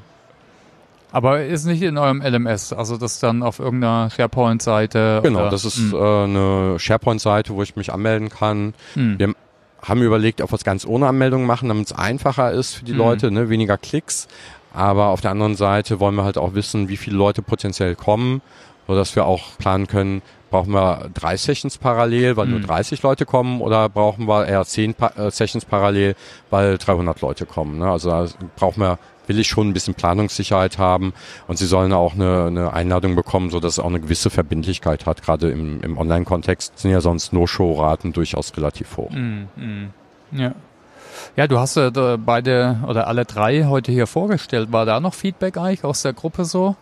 Aber 1.14 1.44
ist 1.44 1.64
nicht 1.64 1.80
in 1.80 1.96
eurem 1.96 2.22
LMS, 2.22 2.72
also 2.72 2.96
das 2.96 3.20
dann 3.20 3.44
auf 3.44 3.60
irgendeiner 3.60 4.10
SharePoint-Seite? 4.10 5.20
Genau, 5.22 5.42
oder? 5.42 5.50
das 5.50 5.64
ist 5.64 5.76
hm. 5.76 5.94
äh, 5.94 6.24
eine 6.24 6.76
SharePoint-Seite, 6.80 7.54
wo 7.54 7.62
ich 7.62 7.76
mich 7.76 7.92
anmelden 7.92 8.30
kann. 8.30 8.74
Hm. 8.94 9.16
Wir 9.20 9.34
haben 9.84 10.02
überlegt, 10.02 10.40
ob 10.40 10.52
wir 10.52 10.56
es 10.56 10.64
ganz 10.64 10.86
ohne 10.86 11.06
Anmeldung 11.06 11.46
machen, 11.46 11.68
damit 11.68 11.86
es 11.86 11.92
einfacher 11.92 12.52
ist 12.52 12.74
für 12.74 12.84
die 12.84 12.92
mhm. 12.92 12.98
Leute, 12.98 13.30
ne, 13.30 13.48
weniger 13.48 13.78
Klicks. 13.78 14.28
Aber 14.72 15.06
auf 15.06 15.20
der 15.20 15.30
anderen 15.30 15.54
Seite 15.54 16.00
wollen 16.00 16.16
wir 16.16 16.24
halt 16.24 16.36
auch 16.38 16.54
wissen, 16.54 16.88
wie 16.88 16.96
viele 16.96 17.16
Leute 17.16 17.42
potenziell 17.42 17.94
kommen, 17.94 18.42
so 18.88 18.94
dass 18.94 19.14
wir 19.14 19.24
auch 19.24 19.56
planen 19.58 19.86
können, 19.86 20.20
brauchen 20.50 20.72
wir 20.72 21.10
drei 21.14 21.36
Sessions 21.36 21.78
parallel, 21.78 22.36
weil 22.36 22.46
mhm. 22.46 22.52
nur 22.52 22.60
30 22.60 23.02
Leute 23.02 23.26
kommen, 23.26 23.60
oder 23.60 23.88
brauchen 23.88 24.26
wir 24.26 24.46
eher 24.46 24.64
zehn 24.64 24.94
pa 24.94 25.08
äh, 25.16 25.30
Sessions 25.30 25.64
parallel, 25.64 26.14
weil 26.50 26.78
300 26.78 27.20
Leute 27.20 27.46
kommen. 27.46 27.78
Ne? 27.78 27.90
Also 27.90 28.10
da 28.10 28.26
brauchen 28.56 28.80
wir 28.80 28.98
will 29.26 29.38
ich 29.38 29.48
schon 29.48 29.68
ein 29.68 29.72
bisschen 29.72 29.94
Planungssicherheit 29.94 30.78
haben 30.78 31.12
und 31.46 31.58
sie 31.58 31.66
sollen 31.66 31.92
auch 31.92 32.14
eine, 32.14 32.44
eine 32.46 32.72
Einladung 32.72 33.14
bekommen, 33.14 33.50
so 33.50 33.60
dass 33.60 33.74
es 33.74 33.78
auch 33.78 33.88
eine 33.88 34.00
gewisse 34.00 34.30
Verbindlichkeit 34.30 35.06
hat. 35.06 35.22
Gerade 35.22 35.50
im, 35.50 35.82
im 35.82 35.98
Online-Kontext 35.98 36.78
sind 36.78 36.90
ja 36.90 37.00
sonst 37.00 37.32
No-Show-Raten 37.32 38.12
durchaus 38.12 38.56
relativ 38.56 38.96
hoch. 38.96 39.10
Mm, 39.10 39.44
mm. 39.56 39.90
Ja. 40.32 40.54
Ja, 41.36 41.46
du 41.46 41.58
hast 41.58 41.76
äh, 41.76 41.90
beide 42.18 42.80
oder 42.86 43.06
alle 43.06 43.24
drei 43.24 43.64
heute 43.64 43.92
hier 43.92 44.06
vorgestellt. 44.06 44.72
War 44.72 44.84
da 44.84 45.00
noch 45.00 45.14
Feedback 45.14 45.56
eigentlich 45.56 45.84
aus 45.84 46.02
der 46.02 46.12
Gruppe 46.12 46.44
so? 46.44 46.76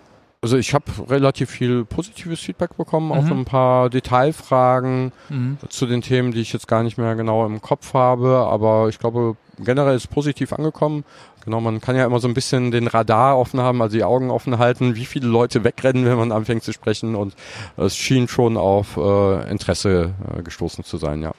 Also 0.44 0.57
ich 0.57 0.74
habe 0.74 0.87
relativ 1.09 1.50
viel 1.50 1.85
positives 1.85 2.40
Feedback 2.40 2.76
bekommen, 2.76 3.07
mhm. 3.07 3.12
auch 3.12 3.31
ein 3.31 3.44
paar 3.44 3.90
Detailfragen 3.90 5.12
mhm. 5.28 5.57
zu 5.68 5.87
den 5.87 6.02
Themen, 6.02 6.33
die 6.33 6.40
ich 6.40 6.52
jetzt 6.52 6.66
gar 6.66 6.83
nicht 6.83 6.98
mehr 6.98 7.14
genau 7.14 7.46
im 7.46 7.62
Kopf 7.62 7.94
habe, 7.94 8.48
aber 8.50 8.88
ich 8.88 8.98
glaube, 8.98 9.37
generell 9.58 9.96
ist 9.96 10.08
positiv 10.08 10.52
angekommen. 10.52 11.04
Genau, 11.44 11.60
man 11.60 11.80
kann 11.80 11.96
ja 11.96 12.06
immer 12.06 12.20
so 12.20 12.28
ein 12.28 12.34
bisschen 12.34 12.70
den 12.70 12.86
Radar 12.86 13.38
offen 13.38 13.60
haben, 13.60 13.82
also 13.82 13.96
die 13.96 14.04
Augen 14.04 14.30
offen 14.30 14.58
halten, 14.58 14.94
wie 14.94 15.06
viele 15.06 15.26
Leute 15.26 15.64
wegrennen, 15.64 16.04
wenn 16.04 16.16
man 16.16 16.32
anfängt 16.32 16.62
zu 16.62 16.72
sprechen 16.72 17.14
und 17.14 17.34
es 17.76 17.96
schien 17.96 18.28
schon 18.28 18.56
auf 18.56 18.96
äh, 18.96 19.50
Interesse 19.50 20.14
äh, 20.36 20.42
gestoßen 20.42 20.84
zu 20.84 20.96
sein, 20.96 21.22
ja. 21.22 21.32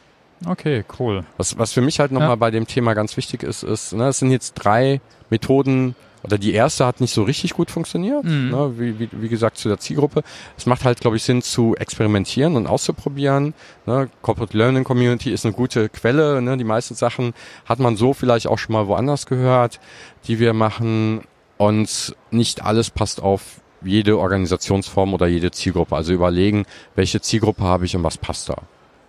Okay, 0.45 0.83
cool. 0.99 1.23
Was, 1.37 1.57
was 1.57 1.71
für 1.71 1.81
mich 1.81 1.99
halt 1.99 2.11
nochmal 2.11 2.29
ja. 2.29 2.35
bei 2.35 2.51
dem 2.51 2.67
Thema 2.67 2.93
ganz 2.95 3.15
wichtig 3.15 3.43
ist, 3.43 3.63
ist, 3.63 3.93
ne, 3.93 4.07
es 4.09 4.19
sind 4.19 4.31
jetzt 4.31 4.53
drei 4.53 4.99
Methoden, 5.29 5.95
oder 6.23 6.37
die 6.37 6.53
erste 6.53 6.85
hat 6.85 7.01
nicht 7.01 7.13
so 7.13 7.23
richtig 7.23 7.53
gut 7.53 7.69
funktioniert, 7.69 8.23
mhm. 8.23 8.49
ne, 8.49 8.73
wie, 8.77 8.99
wie, 8.99 9.09
wie 9.11 9.29
gesagt 9.29 9.57
zu 9.57 9.67
der 9.67 9.77
Zielgruppe. 9.77 10.23
Es 10.57 10.65
macht 10.65 10.85
halt, 10.85 11.01
glaube 11.01 11.17
ich, 11.17 11.23
Sinn 11.23 11.41
zu 11.41 11.75
experimentieren 11.75 12.55
und 12.55 12.65
auszuprobieren. 12.65 13.53
Ne. 13.85 14.09
Corporate 14.21 14.57
Learning 14.57 14.83
Community 14.83 15.31
ist 15.31 15.45
eine 15.45 15.53
gute 15.53 15.89
Quelle. 15.89 16.41
Ne. 16.41 16.55
Die 16.57 16.63
meisten 16.63 16.95
Sachen 16.95 17.33
hat 17.65 17.79
man 17.79 17.97
so 17.97 18.13
vielleicht 18.13 18.47
auch 18.47 18.57
schon 18.57 18.73
mal 18.73 18.87
woanders 18.87 19.25
gehört, 19.25 19.79
die 20.27 20.39
wir 20.39 20.53
machen. 20.53 21.21
Und 21.57 22.15
nicht 22.31 22.63
alles 22.63 22.89
passt 22.89 23.21
auf 23.21 23.61
jede 23.81 24.17
Organisationsform 24.17 25.13
oder 25.13 25.27
jede 25.27 25.51
Zielgruppe. 25.51 25.95
Also 25.95 26.13
überlegen, 26.13 26.65
welche 26.95 27.21
Zielgruppe 27.21 27.63
habe 27.63 27.85
ich 27.85 27.95
und 27.95 28.03
was 28.03 28.17
passt 28.17 28.49
da. 28.49 28.55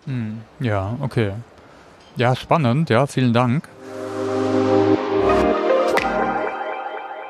Mhm. 0.06 0.40
Ja, 0.60 0.96
okay. 1.00 1.32
Ja, 2.16 2.36
spannend. 2.36 2.90
Ja, 2.90 3.06
vielen 3.06 3.32
Dank. 3.32 3.68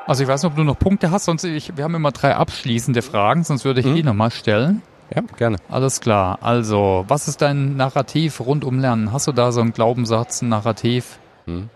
Also 0.07 0.21
ich 0.21 0.29
weiß 0.29 0.43
nicht, 0.43 0.51
ob 0.51 0.55
du 0.55 0.63
noch 0.63 0.77
Punkte 0.77 1.09
hast, 1.09 1.25
sonst 1.25 1.43
ich, 1.43 1.75
wir 1.77 1.83
haben 1.83 1.95
immer 1.95 2.11
drei 2.11 2.35
abschließende 2.35 3.01
Fragen, 3.01 3.43
sonst 3.43 3.65
würde 3.65 3.79
ich 3.79 3.87
mhm. 3.87 3.95
die 3.95 4.03
nochmal 4.03 4.29
stellen. 4.29 4.83
Ja, 5.13 5.21
gerne. 5.37 5.57
Alles 5.69 5.99
klar. 5.99 6.39
Also, 6.41 7.05
was 7.07 7.27
ist 7.27 7.41
dein 7.41 7.75
Narrativ 7.75 8.39
rund 8.39 8.63
um 8.63 8.79
Lernen? 8.79 9.11
Hast 9.11 9.27
du 9.27 9.31
da 9.31 9.51
so 9.51 9.61
einen 9.61 9.73
Glaubenssatz, 9.73 10.41
ein 10.41 10.49
Narrativ? 10.49 11.19
Mhm. 11.45 11.69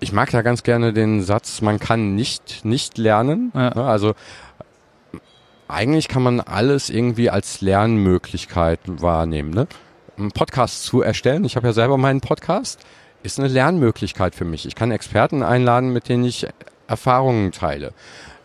Ich 0.00 0.12
mag 0.12 0.32
ja 0.32 0.42
ganz 0.42 0.62
gerne 0.62 0.92
den 0.92 1.22
Satz, 1.22 1.62
man 1.62 1.78
kann 1.78 2.14
nicht 2.14 2.64
nicht 2.64 2.98
lernen. 2.98 3.52
Ja. 3.54 3.74
Ne, 3.74 3.84
also 3.84 4.14
eigentlich 5.68 6.08
kann 6.08 6.22
man 6.22 6.40
alles 6.40 6.90
irgendwie 6.90 7.30
als 7.30 7.60
Lernmöglichkeit 7.60 8.80
wahrnehmen. 8.86 9.50
Ne? 9.50 9.66
Einen 10.18 10.32
Podcast 10.32 10.84
zu 10.84 11.02
erstellen, 11.02 11.44
ich 11.44 11.56
habe 11.56 11.66
ja 11.66 11.72
selber 11.72 11.96
meinen 11.96 12.20
Podcast, 12.20 12.80
ist 13.22 13.38
eine 13.38 13.48
Lernmöglichkeit 13.48 14.34
für 14.34 14.44
mich. 14.44 14.66
Ich 14.66 14.74
kann 14.74 14.90
Experten 14.90 15.42
einladen, 15.42 15.92
mit 15.92 16.08
denen 16.08 16.24
ich 16.24 16.46
Erfahrungen 16.88 17.52
teile. 17.52 17.92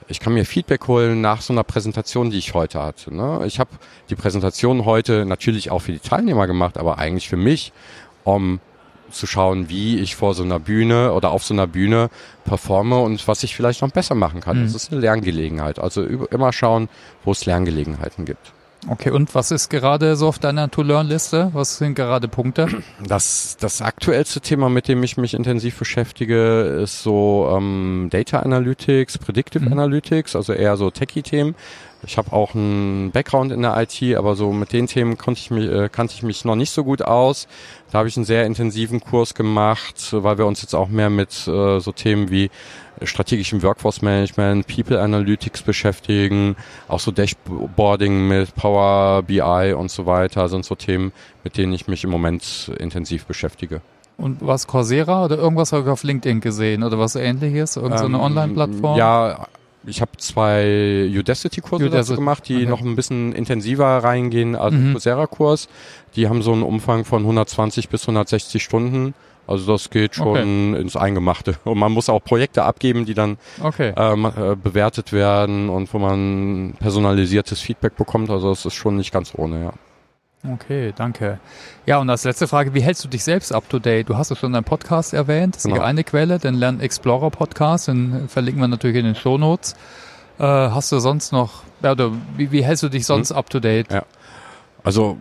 Ich 0.08 0.20
kann 0.20 0.34
mir 0.34 0.46
Feedback 0.46 0.88
holen 0.88 1.22
nach 1.22 1.42
so 1.42 1.54
einer 1.54 1.64
Präsentation, 1.64 2.32
die 2.32 2.38
ich 2.38 2.54
heute 2.54 2.82
hatte. 2.82 3.14
Ne? 3.16 3.44
Ich 3.46 3.60
habe 3.60 3.70
die 4.10 4.16
Präsentation 4.16 4.86
heute 4.86 5.26
natürlich 5.26 5.72
auch 5.72 5.80
für 5.80 5.94
die 5.94 6.00
Teilnehmer 6.00 6.48
gemacht, 6.48 6.78
aber 6.78 6.98
eigentlich 6.98 7.30
für 7.30 7.38
mich, 7.38 7.72
um 8.24 8.60
zu 9.10 9.28
schauen, 9.28 9.70
wie 9.70 10.00
ich 10.00 10.16
vor 10.16 10.34
so 10.34 10.44
einer 10.44 10.60
Bühne 10.60 11.14
oder 11.14 11.32
auf 11.32 11.44
so 11.44 11.54
einer 11.54 11.68
Bühne 11.68 12.10
performe 12.46 13.00
und 13.00 13.28
was 13.28 13.44
ich 13.44 13.56
vielleicht 13.56 13.82
noch 13.82 13.92
besser 13.92 14.16
machen 14.16 14.42
kann. 14.42 14.60
Mhm. 14.60 14.64
Das 14.64 14.76
ist 14.76 14.92
eine 14.92 15.02
Lerngelegenheit. 15.02 15.80
Also 15.80 16.04
immer 16.04 16.54
schauen, 16.54 16.90
wo 17.24 17.32
es 17.32 17.46
Lerngelegenheiten 17.46 18.26
gibt. 18.26 18.54
Okay, 18.88 19.12
und 19.12 19.36
was 19.36 19.52
ist 19.52 19.70
gerade 19.70 20.16
so 20.16 20.28
auf 20.28 20.40
deiner 20.40 20.70
To-Learn-Liste? 20.70 21.52
Was 21.54 21.78
sind 21.78 21.94
gerade 21.94 22.28
Punkte? 22.28 22.68
Das, 23.04 23.58
das 23.60 23.82
aktuellste 23.82 24.42
Thema, 24.42 24.70
mit 24.70 24.88
dem 24.88 25.04
ich 25.04 25.18
mich 25.18 25.36
intensiv 25.36 25.78
beschäftige, 25.78 26.82
ist 26.84 27.04
so 27.04 27.48
ähm, 27.56 28.08
Data 28.12 28.40
Analytics, 28.40 29.20
Predictive 29.20 29.66
mhm. 29.66 29.74
Analytics, 29.74 30.36
also 30.36 30.54
eher 30.54 30.78
so 30.78 30.90
Techie-Themen. 30.90 31.56
Ich 32.04 32.18
habe 32.18 32.34
auch 32.34 32.56
einen 32.56 33.12
Background 33.12 33.52
in 33.52 33.62
der 33.62 33.80
IT, 33.80 34.16
aber 34.16 34.36
so 34.36 34.52
mit 34.52 34.74
den 34.74 34.88
Themen 34.88 35.20
konnte 35.20 35.40
ich 35.40 35.52
mich, 35.52 35.70
äh, 35.70 35.88
kannte 35.88 36.16
ich 36.16 36.24
mich 36.24 36.44
noch 36.46 36.56
nicht 36.56 36.72
so 36.72 36.84
gut 36.84 37.04
aus. 37.04 37.48
Da 37.92 38.00
habe 38.00 38.10
ich 38.10 38.18
einen 38.18 38.26
sehr 38.26 38.46
intensiven 38.46 39.02
Kurs 39.02 39.36
gemacht, 39.36 40.10
weil 40.12 40.40
wir 40.40 40.48
uns 40.48 40.64
jetzt 40.64 40.74
auch 40.74 40.90
mehr 40.90 41.12
mit 41.12 41.48
äh, 41.48 41.80
so 41.80 41.92
Themen 41.92 42.32
wie 42.32 42.50
strategischem 43.04 43.64
Workforce 43.64 44.02
Management, 44.02 44.68
People 44.68 45.00
Analytics 45.00 45.62
beschäftigen, 45.62 46.56
auch 46.88 47.00
so 47.00 47.12
Dashboarding 47.12 48.28
mit 48.28 48.56
Power 48.56 49.24
BI 49.24 49.74
und 49.78 49.92
so 49.92 50.06
weiter 50.06 50.50
sind 50.50 50.66
so 50.66 50.76
Themen, 50.76 51.12
mit 51.44 51.58
denen 51.58 51.74
ich 51.74 51.88
mich 51.88 52.04
im 52.04 52.10
Moment 52.10 52.72
intensiv 52.80 53.26
beschäftige. 53.26 53.82
Und 54.18 54.38
was 54.42 54.68
Coursera 54.68 55.26
oder 55.26 55.38
irgendwas 55.38 55.74
habe 55.74 55.84
ich 55.84 55.90
auf 55.90 56.04
LinkedIn 56.04 56.42
gesehen 56.42 56.84
oder 56.84 57.00
was 57.00 57.16
ähnliches? 57.16 57.76
Irgend 57.76 57.98
so 57.98 58.06
eine 58.06 58.18
ähm, 58.18 58.24
Online-Plattform? 58.24 58.98
Ja, 58.98 59.48
ich 59.86 60.02
habe 60.02 60.12
zwei 60.18 61.10
Udacity-Kurse 61.12 61.90
dazu 61.90 62.16
gemacht, 62.16 62.48
die 62.48 62.58
okay. 62.58 62.66
noch 62.68 62.82
ein 62.82 62.96
bisschen 62.96 63.34
intensiver 63.34 63.98
reingehen 63.98 64.56
als 64.56 64.76
mhm. 64.76 64.92
Coursera-Kurs. 64.92 65.70
Die 66.16 66.30
haben 66.30 66.44
so 66.44 66.54
einen 66.54 66.62
Umfang 66.62 67.04
von 67.04 67.22
120 67.24 67.90
bis 67.90 68.04
160 68.04 68.64
Stunden. 68.64 69.16
Also 69.48 69.72
das 69.72 69.90
geht 69.90 70.16
schon 70.16 70.28
okay. 70.28 70.42
ins 70.82 70.96
Eingemachte. 70.96 71.56
Und 71.64 71.78
man 71.78 71.92
muss 71.92 72.10
auch 72.10 72.24
Projekte 72.24 72.64
abgeben, 72.64 73.06
die 73.06 73.14
dann 73.14 73.38
okay. 73.62 73.94
ähm, 73.98 74.26
äh, 74.26 74.56
bewertet 74.56 75.12
werden 75.12 75.70
und 75.70 75.94
wo 75.94 76.00
man 76.00 76.76
personalisiertes 76.80 77.60
Feedback 77.60 77.96
bekommt. 77.98 78.30
Also 78.30 78.50
das 78.50 78.66
ist 78.66 78.76
schon 78.76 78.98
nicht 78.98 79.12
ganz 79.12 79.34
ohne, 79.36 79.64
ja. 79.64 79.74
Okay, 80.54 80.92
danke. 80.96 81.40
Ja, 81.86 82.00
und 82.00 82.10
als 82.10 82.24
letzte 82.24 82.48
Frage, 82.48 82.74
wie 82.74 82.82
hältst 82.82 83.04
du 83.04 83.08
dich 83.08 83.24
selbst 83.24 83.54
up 83.54 83.70
to 83.70 83.78
date? 83.78 84.10
Du 84.10 84.18
hast 84.18 84.32
ja 84.32 84.36
schon 84.36 84.54
deinen 84.54 84.64
Podcast 84.64 85.14
erwähnt, 85.14 85.56
das 85.56 85.66
ist 85.66 85.72
genau. 85.72 85.84
eine 85.84 86.04
Quelle, 86.04 86.40
den 86.40 86.56
Lern 86.56 86.80
Explorer 86.80 87.30
Podcast, 87.30 87.88
den 87.88 88.28
verlinken 88.28 88.60
wir 88.60 88.68
natürlich 88.68 88.98
in 88.98 89.06
den 89.06 89.16
Show 89.16 89.38
Notes. 89.38 89.76
Äh, 90.40 90.44
hast 90.44 90.92
du 90.92 91.00
sonst 91.00 91.32
noch, 91.32 91.62
ja, 91.84 91.92
oder 91.92 92.12
wie, 92.38 92.52
wie 92.52 92.64
hältst 92.64 92.82
du 92.82 92.90
dich 92.90 93.06
sonst 93.06 93.30
hm. 93.30 93.38
up 93.38 93.50
to 93.52 93.60
date? 93.60 93.92
Ja. 93.92 94.04
Also 94.84 95.18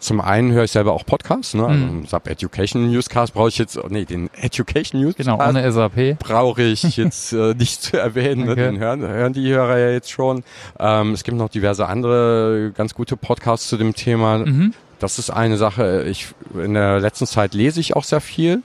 zum 0.00 0.20
einen 0.20 0.52
höre 0.52 0.64
ich 0.64 0.72
selber 0.72 0.92
auch 0.92 1.06
Podcasts, 1.06 1.54
ne? 1.54 1.66
Also 1.66 1.84
mhm. 1.84 2.06
SAP 2.06 2.28
Education 2.28 2.90
Newscast 2.90 3.34
brauche 3.34 3.48
ich 3.48 3.58
jetzt, 3.58 3.78
nee, 3.88 4.04
den 4.04 4.30
Education 4.34 5.00
Newscast. 5.00 5.28
Genau, 5.28 5.46
ohne 5.46 5.70
SAP. 5.70 6.18
Brauche 6.18 6.62
ich 6.62 6.96
jetzt 6.96 7.32
äh, 7.32 7.54
nicht 7.58 7.82
zu 7.82 7.98
erwähnen, 7.98 8.46
ne? 8.46 8.56
den 8.56 8.78
hören, 8.78 9.00
hören 9.00 9.32
die 9.32 9.48
Hörer 9.50 9.78
ja 9.78 9.90
jetzt 9.90 10.10
schon. 10.10 10.42
Ähm, 10.78 11.12
es 11.12 11.24
gibt 11.24 11.36
noch 11.36 11.48
diverse 11.48 11.86
andere 11.86 12.72
ganz 12.76 12.94
gute 12.94 13.16
Podcasts 13.16 13.68
zu 13.68 13.76
dem 13.76 13.94
Thema. 13.94 14.38
Mhm. 14.38 14.74
Das 14.98 15.18
ist 15.18 15.30
eine 15.30 15.56
Sache. 15.56 16.04
Ich, 16.08 16.28
in 16.54 16.74
der 16.74 17.00
letzten 17.00 17.26
Zeit 17.26 17.54
lese 17.54 17.80
ich 17.80 17.96
auch 17.96 18.04
sehr 18.04 18.20
viel. 18.20 18.62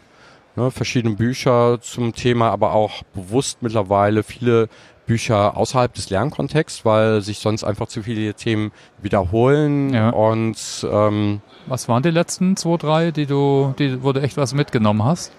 Ne, 0.57 0.71
verschiedene 0.71 1.15
Bücher 1.15 1.79
zum 1.81 2.13
Thema, 2.13 2.49
aber 2.49 2.73
auch 2.73 3.03
bewusst 3.13 3.61
mittlerweile 3.61 4.23
viele 4.23 4.69
Bücher 5.05 5.57
außerhalb 5.57 5.93
des 5.93 6.09
Lernkontexts, 6.09 6.85
weil 6.85 7.21
sich 7.21 7.39
sonst 7.39 7.63
einfach 7.63 7.87
zu 7.87 8.03
viele 8.03 8.33
Themen 8.33 8.71
wiederholen. 9.01 9.93
Ja. 9.93 10.09
Und 10.11 10.57
ähm, 10.89 11.41
was 11.67 11.89
waren 11.89 12.03
die 12.03 12.09
letzten 12.09 12.55
zwei, 12.55 12.77
drei, 12.77 13.11
die 13.11 13.25
du, 13.25 13.73
die, 13.77 14.01
wo 14.01 14.13
du 14.13 14.21
echt 14.21 14.37
was 14.37 14.53
mitgenommen 14.53 15.03
hast? 15.03 15.31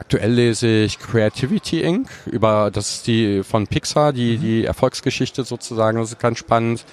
Aktuell 0.00 0.32
lese 0.32 0.66
ich 0.66 0.98
Creativity 0.98 1.82
Inc. 1.82 2.08
über, 2.24 2.70
das 2.70 2.90
ist 2.94 3.06
die 3.06 3.42
von 3.42 3.66
Pixar, 3.66 4.14
die, 4.14 4.38
mhm. 4.38 4.40
die 4.40 4.64
Erfolgsgeschichte 4.64 5.44
sozusagen, 5.44 5.98
das 5.98 6.12
ist 6.12 6.18
ganz 6.18 6.38
spannend. 6.38 6.86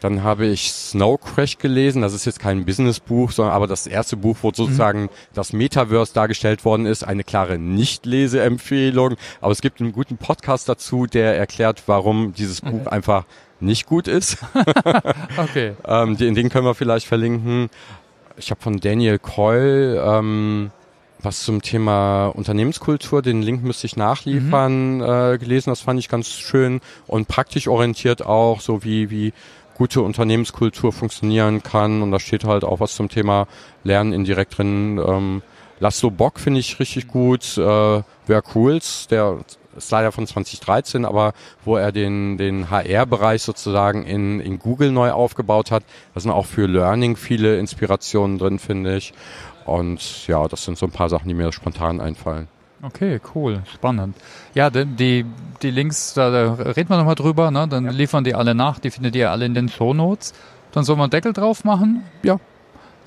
Dann 0.00 0.22
habe 0.22 0.46
ich 0.46 0.72
Snow 0.72 1.18
Crash 1.20 1.58
gelesen. 1.58 2.02
Das 2.02 2.14
ist 2.14 2.24
jetzt 2.24 2.40
kein 2.40 2.64
Businessbuch, 2.64 3.32
sondern 3.32 3.54
aber 3.54 3.66
das 3.66 3.86
erste 3.86 4.16
Buch, 4.16 4.36
wo 4.42 4.52
sozusagen 4.52 5.02
mhm. 5.02 5.08
das 5.34 5.52
Metaverse 5.52 6.14
dargestellt 6.14 6.64
worden 6.64 6.86
ist. 6.86 7.04
Eine 7.04 7.24
klare 7.24 7.58
Nicht-Leseempfehlung. 7.58 9.16
Aber 9.40 9.52
es 9.52 9.60
gibt 9.60 9.80
einen 9.80 9.92
guten 9.92 10.16
Podcast 10.16 10.68
dazu, 10.68 11.06
der 11.06 11.36
erklärt, 11.36 11.84
warum 11.86 12.32
dieses 12.32 12.60
Buch 12.60 12.82
okay. 12.82 12.90
einfach 12.90 13.24
nicht 13.60 13.86
gut 13.86 14.08
ist. 14.08 14.38
okay. 15.36 15.74
ähm, 15.84 16.16
den, 16.16 16.34
den 16.34 16.48
können 16.48 16.64
wir 16.64 16.74
vielleicht 16.74 17.06
verlinken. 17.06 17.70
Ich 18.36 18.50
habe 18.50 18.60
von 18.60 18.78
Daniel 18.78 19.18
Coyle 19.18 20.00
ähm, 20.00 20.70
was 21.20 21.42
zum 21.42 21.62
Thema 21.62 22.26
Unternehmenskultur, 22.26 23.22
den 23.22 23.42
Link 23.42 23.62
müsste 23.62 23.86
ich 23.86 23.96
nachliefern, 23.96 24.98
mhm. 24.98 25.02
äh, 25.02 25.38
gelesen. 25.38 25.70
Das 25.70 25.80
fand 25.80 25.98
ich 25.98 26.08
ganz 26.08 26.28
schön 26.28 26.80
und 27.06 27.28
praktisch 27.28 27.68
orientiert 27.68 28.24
auch, 28.24 28.60
so 28.60 28.84
wie, 28.84 29.10
wie 29.10 29.32
gute 29.78 30.02
Unternehmenskultur 30.02 30.92
funktionieren 30.92 31.62
kann. 31.62 32.02
Und 32.02 32.10
da 32.10 32.20
steht 32.20 32.44
halt 32.44 32.64
auch 32.64 32.80
was 32.80 32.94
zum 32.94 33.08
Thema 33.08 33.46
Lernen 33.84 34.12
indirekt 34.12 34.58
drin. 34.58 34.98
Ähm, 34.98 35.42
Laszlo 35.80 36.10
Bock 36.10 36.40
finde 36.40 36.60
ich 36.60 36.80
richtig 36.80 37.08
gut. 37.08 37.56
Äh, 37.56 38.02
Wer 38.26 38.42
Cools, 38.42 39.06
der 39.06 39.38
ist 39.76 39.90
leider 39.90 40.12
von 40.12 40.26
2013, 40.26 41.04
aber 41.04 41.32
wo 41.64 41.76
er 41.76 41.92
den, 41.92 42.36
den 42.36 42.68
HR-Bereich 42.68 43.42
sozusagen 43.42 44.04
in, 44.04 44.40
in 44.40 44.58
Google 44.58 44.90
neu 44.90 45.12
aufgebaut 45.12 45.70
hat. 45.70 45.84
Da 46.14 46.20
sind 46.20 46.32
auch 46.32 46.46
für 46.46 46.66
Learning 46.66 47.16
viele 47.16 47.58
Inspirationen 47.58 48.38
drin, 48.38 48.58
finde 48.58 48.96
ich. 48.96 49.14
Und 49.64 50.26
ja, 50.26 50.48
das 50.48 50.64
sind 50.64 50.76
so 50.76 50.86
ein 50.86 50.92
paar 50.92 51.08
Sachen, 51.08 51.28
die 51.28 51.34
mir 51.34 51.52
spontan 51.52 52.00
einfallen. 52.00 52.48
Okay, 52.80 53.20
cool, 53.34 53.62
spannend. 53.72 54.16
Ja, 54.54 54.70
die, 54.70 55.26
die 55.62 55.70
Links, 55.70 56.14
da, 56.14 56.30
da 56.30 56.52
reden 56.54 56.88
wir 56.88 56.96
nochmal 56.96 57.16
drüber, 57.16 57.50
ne? 57.50 57.66
dann 57.66 57.86
ja. 57.86 57.90
liefern 57.90 58.22
die 58.22 58.34
alle 58.34 58.54
nach, 58.54 58.78
die 58.78 58.90
findet 58.90 59.16
ihr 59.16 59.30
alle 59.32 59.46
in 59.46 59.54
den 59.54 59.68
Show 59.68 59.94
Notes. 59.94 60.32
Dann 60.72 60.84
sollen 60.84 60.98
wir 60.98 61.04
einen 61.04 61.10
Deckel 61.10 61.32
drauf 61.32 61.64
machen. 61.64 62.04
Ja, 62.22 62.38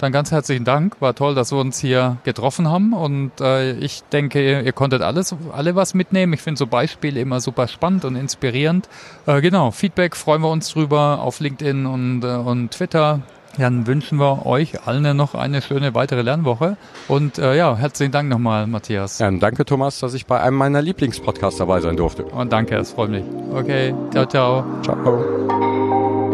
dann 0.01 0.11
ganz 0.11 0.31
herzlichen 0.31 0.65
Dank. 0.65 0.99
War 0.99 1.13
toll, 1.13 1.35
dass 1.35 1.51
wir 1.51 1.59
uns 1.59 1.79
hier 1.79 2.17
getroffen 2.23 2.67
haben. 2.67 2.93
Und 2.93 3.39
äh, 3.39 3.73
ich 3.73 4.01
denke, 4.11 4.43
ihr, 4.43 4.63
ihr, 4.63 4.73
konntet 4.73 5.03
alles, 5.03 5.35
alle 5.51 5.75
was 5.75 5.93
mitnehmen. 5.93 6.33
Ich 6.33 6.41
finde 6.41 6.57
so 6.57 6.65
Beispiele 6.65 7.19
immer 7.19 7.39
super 7.39 7.67
spannend 7.67 8.03
und 8.03 8.15
inspirierend. 8.15 8.89
Äh, 9.27 9.41
genau, 9.41 9.69
Feedback 9.69 10.15
freuen 10.15 10.41
wir 10.41 10.49
uns 10.49 10.69
drüber 10.69 11.19
auf 11.21 11.39
LinkedIn 11.39 11.85
und, 11.85 12.23
äh, 12.23 12.29
und 12.29 12.71
Twitter. 12.71 13.21
Dann 13.57 13.87
wünschen 13.87 14.19
wir 14.19 14.45
euch 14.45 14.87
allen 14.87 15.17
noch 15.17 15.35
eine 15.35 15.61
schöne 15.61 15.93
weitere 15.93 16.21
Lernwoche. 16.21 16.77
Und 17.07 17.37
äh, 17.37 17.55
ja, 17.55 17.75
herzlichen 17.75 18.11
Dank 18.11 18.29
nochmal, 18.29 18.67
Matthias. 18.67 19.19
Ja, 19.19 19.29
danke, 19.31 19.65
Thomas, 19.65 19.99
dass 19.99 20.13
ich 20.13 20.25
bei 20.25 20.39
einem 20.39 20.57
meiner 20.57 20.81
Lieblingspodcasts 20.81 21.59
dabei 21.59 21.81
sein 21.81 21.97
durfte. 21.97 22.23
Und 22.23 22.53
danke, 22.53 22.75
es 22.77 22.91
freut 22.91 23.09
mich. 23.09 23.23
Okay, 23.53 23.93
ciao, 24.11 24.25
ciao. 24.25 24.65
Ciao. 24.83 26.30